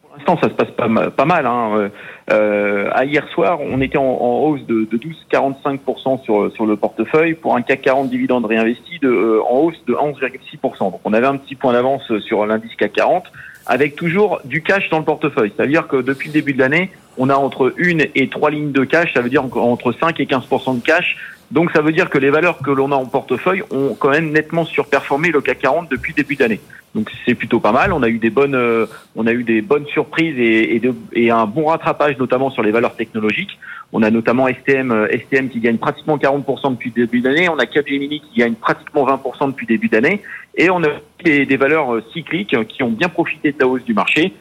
[0.00, 1.46] Pour l'instant, ça se passe pas, mal.
[1.46, 1.90] Hein.
[2.30, 7.56] Euh, à hier soir, on était en, hausse de, de 12,45% sur, le portefeuille pour
[7.56, 10.78] un CAC 40 dividende réinvesti de, euh, en hausse de 11,6%.
[10.78, 13.24] Donc on avait un petit point d'avance sur l'indice CAC 40
[13.66, 15.52] avec toujours du cash dans le portefeuille.
[15.56, 18.84] C'est-à-dire que depuis le début de l'année, on a entre une et trois lignes de
[18.84, 21.16] cash, ça veut dire entre 5 et 15% de cash.
[21.50, 24.30] Donc ça veut dire que les valeurs que l'on a en portefeuille ont quand même
[24.30, 26.60] nettement surperformé le CAC 40 depuis début d'année.
[26.94, 27.92] Donc c'est plutôt pas mal.
[27.92, 31.66] On a eu des bonnes, euh, on a eu des bonnes surprises et, un bon
[31.66, 33.58] rattrapage notamment sur les valeurs technologiques.
[33.92, 37.48] On a notamment STM, euh, STM qui gagne pratiquement 40% depuis début d'année.
[37.48, 40.22] On a Capgemini qui gagne pratiquement 20% depuis début d'année.
[40.56, 40.88] Et on a
[41.22, 44.32] des, valeurs euh, cycliques qui ont bien profité de la hausse du marché.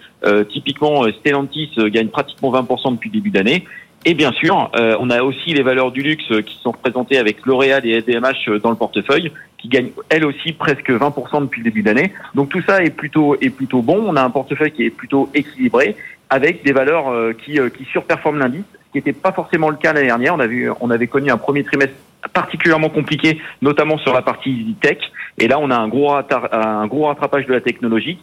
[0.50, 3.64] Typiquement, Stellantis gagne pratiquement 20% depuis début d'année.
[4.08, 7.44] Et bien sûr, euh, on a aussi les valeurs du luxe qui sont représentées avec
[7.46, 11.82] L'Oréal et SDMH dans le portefeuille, qui gagnent elles aussi presque 20% depuis le début
[11.82, 12.14] d'année.
[12.36, 14.04] Donc tout ça est plutôt est plutôt bon.
[14.06, 15.96] On a un portefeuille qui est plutôt équilibré,
[16.30, 19.78] avec des valeurs euh, qui, euh, qui surperforment l'indice, ce qui n'était pas forcément le
[19.78, 20.36] cas l'année dernière.
[20.36, 21.96] On, a vu, on avait connu un premier trimestre
[22.32, 24.98] particulièrement compliqué, notamment sur la partie tech.
[25.40, 28.20] Et là, on a un gros, un rattrapage de la technologie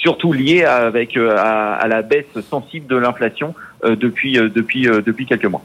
[0.00, 5.26] surtout lié avec euh, à, la baisse sensible de l'inflation euh, depuis euh, depuis depuis
[5.26, 5.64] quelques mois.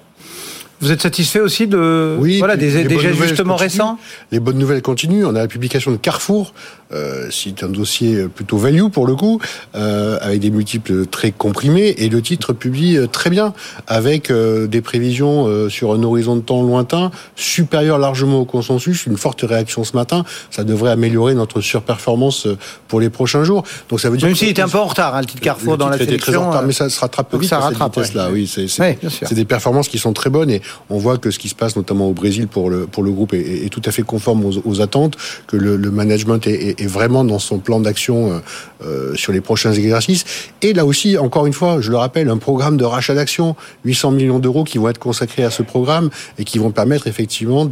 [0.83, 3.97] Vous êtes satisfait aussi de oui, voilà, des, des ajustements récents
[4.33, 5.25] Les bonnes nouvelles continuent.
[5.25, 6.53] On a la publication de Carrefour,
[6.91, 9.39] euh, c'est un dossier plutôt value pour le coup,
[9.75, 13.53] euh, avec des multiples très comprimés, et le titre publie euh, très bien,
[13.87, 19.05] avec euh, des prévisions euh, sur un horizon de temps lointain, supérieur largement au consensus,
[19.05, 20.25] une forte réaction ce matin.
[20.51, 22.47] Ça devrait améliorer notre surperformance
[22.87, 23.63] pour les prochains jours.
[23.89, 25.73] Donc ça veut dire Même s'il était un peu en retard, hein, le titre Carrefour
[25.73, 26.33] le dans la sélection.
[26.33, 27.97] Très en retard, mais ça se rattrape vite ça rattrape.
[27.97, 28.03] Ouais.
[28.31, 31.55] Oui, c'est des performances qui sont très bonnes et on voit que ce qui se
[31.55, 34.81] passe notamment au Brésil pour le, pour le groupe est, tout à fait conforme aux,
[34.81, 35.17] attentes,
[35.47, 38.39] que le, management est, vraiment dans son plan d'action euh,
[38.85, 40.25] euh, sur les prochains exercices.
[40.61, 43.55] Et là aussi, encore une fois, je le rappelle, un programme de rachat d'actions,
[43.85, 47.67] 800 millions d'euros qui vont être consacrés à ce programme et qui vont permettre effectivement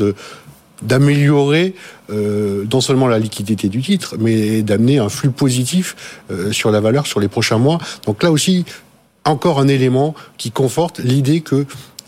[0.81, 1.75] d'améliorer
[2.09, 5.95] euh, non seulement la liquidité du titre, mais d'amener un flux positif
[6.51, 7.79] sur la valeur sur les prochains mois.
[8.05, 8.65] Donc là aussi,
[9.25, 11.65] encore un élément qui conforte l'idée que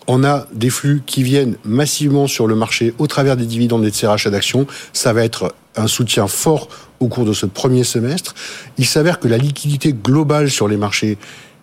[0.07, 3.91] on a des flux qui viennent massivement sur le marché au travers des dividendes et
[3.91, 4.67] de ces rachats d'actions.
[4.91, 8.35] Ça va être un soutien fort au cours de ce premier semestre.
[8.77, 11.17] Il s'avère que la liquidité globale sur les marchés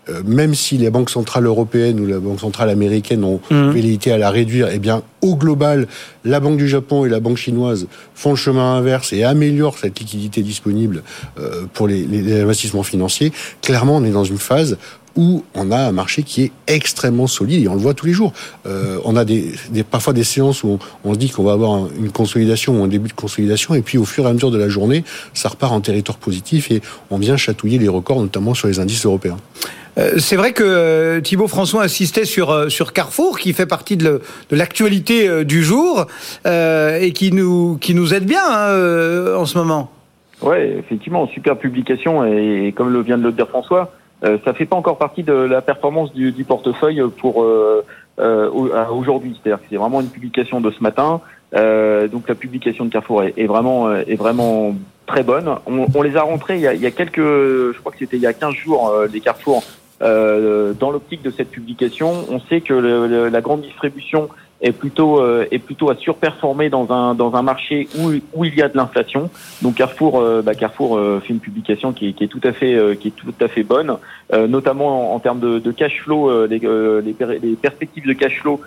[0.09, 3.72] euh, même si les banques centrales européennes ou la banque centrale américaine ont mmh.
[4.07, 5.86] à la réduire, eh bien, au global,
[6.24, 10.01] la Banque du Japon et la Banque chinoise font le chemin inverse et améliorent cette
[10.01, 11.03] liquidité disponible
[11.38, 13.30] euh, pour les, les, investissements financiers.
[13.61, 14.78] Clairement, on est dans une phase
[15.16, 18.12] où on a un marché qui est extrêmement solide et on le voit tous les
[18.12, 18.32] jours.
[18.66, 21.86] Euh, on a des, des, parfois des séances où on, se dit qu'on va avoir
[21.98, 24.58] une consolidation ou un début de consolidation et puis au fur et à mesure de
[24.58, 25.04] la journée,
[25.34, 26.80] ça repart en territoire positif et
[27.11, 29.36] on vient chatouiller les records, notamment sur les indices européens.
[29.98, 33.96] Euh, c'est vrai que euh, Thibault François insistait sur, euh, sur Carrefour, qui fait partie
[33.96, 36.06] de l'actualité du jour
[36.44, 39.90] et qui nous, qui nous aide bien hein, en ce moment.
[40.42, 43.92] Oui, effectivement, super publication et, comme le vient de le dire François,
[44.22, 47.44] ça fait pas encore partie de la performance du, du portefeuille pour
[48.18, 49.38] aujourd'hui.
[49.42, 51.20] C'est-à-dire que c'est vraiment une publication de ce matin.
[51.52, 54.74] donc la publication de Carrefour est, vraiment, est vraiment
[55.06, 55.48] très bonne.
[55.66, 57.98] On, on, les a rentrés il y a, il y a quelques, je crois que
[57.98, 59.62] c'était il y a 15 jours, les Carrefour
[60.02, 64.30] euh, dans l'optique de cette publication, on sait que le, la grande distribution
[64.62, 68.54] est plutôt euh, est plutôt à surperformer dans un dans un marché où où il
[68.54, 69.30] y a de l'inflation.
[69.62, 72.52] Donc Carrefour euh, bah Carrefour euh, fait une publication qui est, qui est tout à
[72.52, 73.96] fait qui est tout à fait bonne,
[74.32, 76.46] notamment en, en, termes de, de cash flow.
[76.46, 78.61] Les, les, les, perspectives de cash flow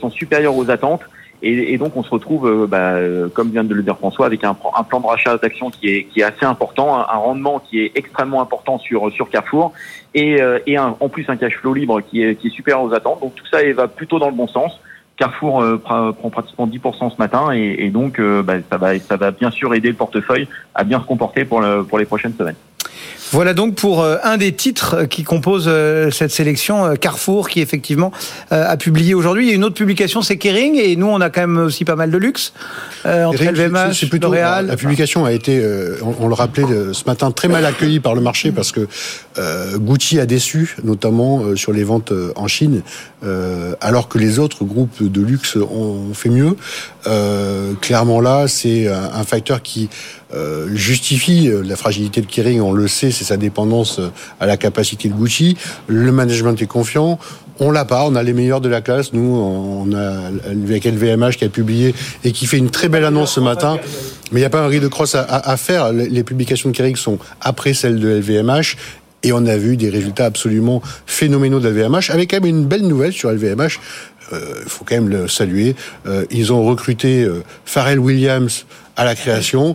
[0.00, 1.02] sont supérieures aux attentes.
[1.40, 4.26] Et, et, donc on se retrouve, euh, bah, euh, comme vient de le dire François,
[4.26, 7.60] avec un, un plan de rachat d'actions qui est, qui est assez important, un, rendement
[7.60, 9.72] qui est extrêmement important sur, sur Carrefour,
[10.14, 12.82] et, euh, et un, en plus un cash flow libre qui est, qui est supérieur
[12.82, 13.20] aux attentes.
[13.20, 14.80] Donc tout ça va plutôt dans le bon sens.
[15.18, 19.74] Carrefour prend pratiquement 10% ce matin et, donc bah, ça, va, ça va bien sûr
[19.74, 22.54] aider le portefeuille à bien se comporter pour, pour les prochaines semaines.
[23.30, 27.60] Voilà donc pour euh, un des titres qui compose euh, cette sélection, euh, Carrefour, qui
[27.60, 28.10] effectivement
[28.50, 29.46] a publié aujourd'hui.
[29.46, 31.84] Il y a une autre publication, c'est Kering, et nous on a quand même aussi
[31.84, 32.52] pas mal de luxe
[33.04, 34.66] entre LVMH, plutôt, L'Oréal.
[34.66, 35.62] La, publication a été,
[36.02, 38.88] on, le rappelait ce matin, très mal accueillie par le marché parce que
[39.76, 42.82] Gucci a déçu, notamment sur les ventes en Chine,
[43.80, 46.56] alors que les autres groupes de luxe ont fait mieux.
[47.80, 49.88] clairement là, c'est un facteur qui
[50.34, 54.10] euh, justifie euh, la fragilité de Kering, on le sait, c'est sa dépendance euh,
[54.40, 55.56] à la capacité de Gucci.
[55.86, 57.18] Le management est confiant.
[57.60, 59.14] On l'a pas, on a les meilleurs de la classe.
[59.14, 63.32] Nous, on a avec LVMH qui a publié et qui fait une très belle annonce
[63.32, 63.78] ce matin.
[64.30, 65.92] Mais il n'y a pas un riz de crosse à, à, faire.
[65.92, 68.76] Les publications de Kering sont après celles de LVMH.
[69.24, 72.86] Et on a vu des résultats absolument phénoménaux de LVMH, avec quand même une belle
[72.86, 73.80] nouvelle sur LVMH.
[74.30, 75.74] Il faut quand même le saluer.
[76.30, 77.26] ils ont recruté
[77.64, 78.66] Pharrell Williams
[78.96, 79.74] à la création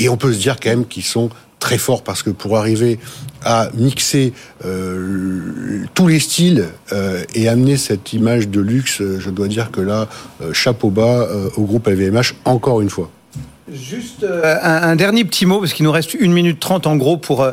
[0.00, 2.98] et on peut se dire quand même qu'ils sont très forts parce que pour arriver
[3.44, 4.32] à mixer
[4.64, 9.82] euh, tous les styles euh, et amener cette image de luxe, je dois dire que
[9.82, 10.08] là,
[10.40, 13.10] euh, chapeau bas au groupe LVMH encore une fois.
[13.72, 17.16] Juste euh, un, dernier petit mot, parce qu'il nous reste une minute trente en gros
[17.16, 17.52] pour, euh,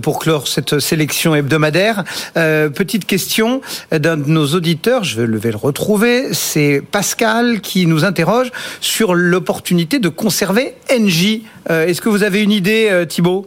[0.00, 2.04] pour clore cette sélection hebdomadaire.
[2.36, 3.60] Euh, petite question
[3.90, 8.50] d'un de nos auditeurs, je vais le retrouver, c'est Pascal qui nous interroge
[8.80, 11.40] sur l'opportunité de conserver NJ.
[11.68, 13.46] Est-ce que vous avez une idée, Thibault?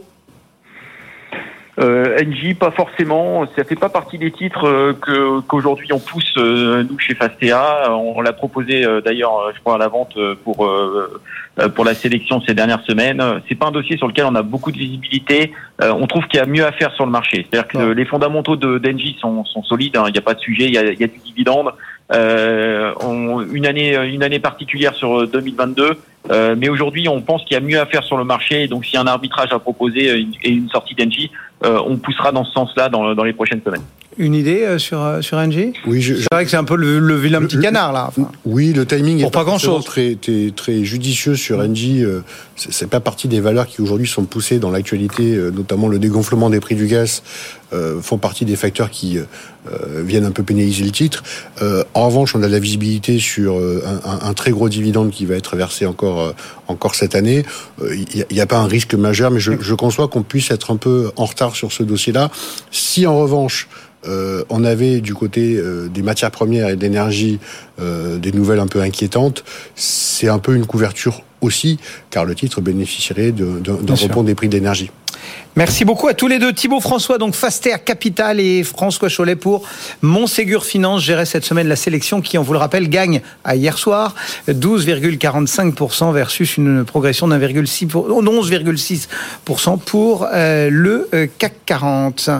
[1.78, 3.46] Euh, NJ, pas forcément.
[3.56, 7.90] Ça fait pas partie des titres euh, que qu'aujourd'hui on pousse euh, nous chez Fastea.
[7.90, 10.70] On, l'a proposé euh, d'ailleurs, je crois, à la vente pour
[11.74, 13.22] pour la sélection ces dernières semaines.
[13.48, 15.52] C'est pas un dossier sur lequel on a beaucoup de visibilité.
[15.80, 17.46] on trouve qu'il y a mieux à faire sur le marché.
[17.50, 19.96] C'est-à-dire que les fondamentaux de d'Engie sont, sont solides.
[19.96, 20.04] Hein.
[20.08, 20.66] Il n'y a pas de sujet.
[20.66, 21.72] Il y a, il y a du dividende.
[22.10, 25.96] On, une année une année particulière sur 2022.
[26.56, 28.68] mais aujourd'hui, on pense qu'il y a mieux à faire sur le marché.
[28.68, 31.30] Donc, s'il y a un arbitrage à proposer et une sortie d'Engie,
[31.64, 33.82] euh, on poussera dans ce sens-là dans, dans les prochaines semaines.
[34.18, 36.98] Une idée euh, sur euh, sur NG Oui, c'est vrai que c'est un peu le,
[36.98, 38.10] le vilain petit canard là.
[38.44, 39.84] Oui, le timing est pas grand chose.
[39.84, 42.04] Très, très, très judicieux sur NG.
[42.70, 46.60] C'est pas partie des valeurs qui aujourd'hui sont poussées dans l'actualité, notamment le dégonflement des
[46.60, 47.22] prix du gaz
[48.02, 49.18] font partie des facteurs qui
[49.96, 51.22] viennent un peu pénaliser le titre.
[51.94, 55.36] en revanche, on a de la visibilité sur un, un, très gros dividende qui va
[55.36, 56.34] être versé encore
[56.68, 57.44] encore cette année.
[57.80, 60.70] Il n'y a, a, pas un risque majeur, mais je, je conçois qu'on puisse être
[60.70, 62.30] un peu en retard sur ce dossier-là.
[62.70, 63.68] Si en revanche
[64.06, 67.38] euh, on avait du côté euh, des matières premières et d'énergie
[67.80, 69.44] euh, des nouvelles un peu inquiétantes.
[69.76, 71.78] C'est un peu une couverture aussi,
[72.10, 74.90] car le titre bénéficierait d'un de, rebond des prix d'énergie.
[75.54, 76.54] Merci beaucoup à tous les deux.
[76.54, 79.68] Thibaut François, donc Faster Capital et François Cholet pour
[80.00, 81.02] Monségur Finance.
[81.02, 84.14] Gérait cette semaine la sélection qui, on vous le rappelle, gagne à hier soir
[84.48, 92.30] 12,45% versus une progression d'un 11,6% pour euh, le euh, CAC 40.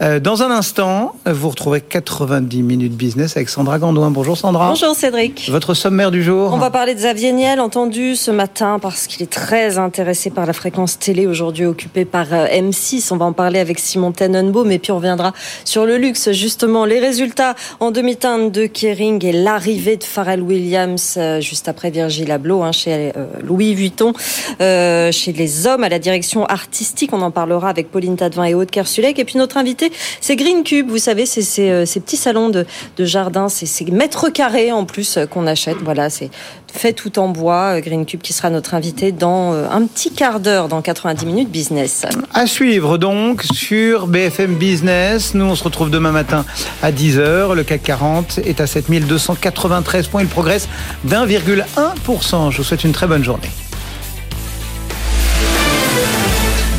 [0.00, 4.10] Euh, dans un instant, vous retrouvez 90 minutes business avec Sandra Gandouin.
[4.10, 4.70] Bonjour Sandra.
[4.70, 5.50] Bonjour Cédric.
[5.50, 9.22] Votre sommaire du jour On va parler de Xavier Niel, entendu ce matin parce qu'il
[9.22, 13.08] est très intéressé par la fréquence télé aujourd'hui occupée par M6.
[13.10, 15.32] On va en parler avec Simon Tenenbaum et puis on reviendra
[15.64, 16.84] sur le luxe, justement.
[16.84, 22.30] Les résultats en demi-teinte de Kering et l'arrivée de Pharrell Williams euh, juste après Virgil
[22.30, 24.12] Abloh hein, chez euh, Louis Vuitton,
[24.60, 27.12] euh, chez les hommes à la direction artistique.
[27.12, 29.18] On en parlera avec Pauline Tadevin et Aude Kersulek.
[29.18, 29.90] Et puis notre invité,
[30.20, 30.88] c'est Green Cube.
[30.88, 32.64] Vous savez, c'est ces, ces, petits salons de,
[32.96, 35.78] de jardin, c'est ces mètres carrés en plus qu'on achète.
[35.82, 36.30] Voilà, c'est
[36.74, 37.80] fait tout en bois.
[37.80, 42.04] Green Cube qui sera notre invité dans un petit quart d'heure, dans 90 minutes business.
[42.32, 45.34] À suivre donc sur BFM Business.
[45.34, 46.44] Nous, on se retrouve demain matin
[46.82, 47.54] à 10h.
[47.54, 50.22] Le CAC 40 est à 7293 points.
[50.22, 50.68] Il progresse
[51.04, 52.50] d'1,1%.
[52.50, 53.50] Je vous souhaite une très bonne journée.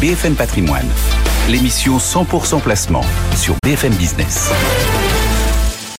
[0.02, 0.88] BFM Patrimoine,
[1.50, 4.52] l'émission 100% placement sur BFM Business.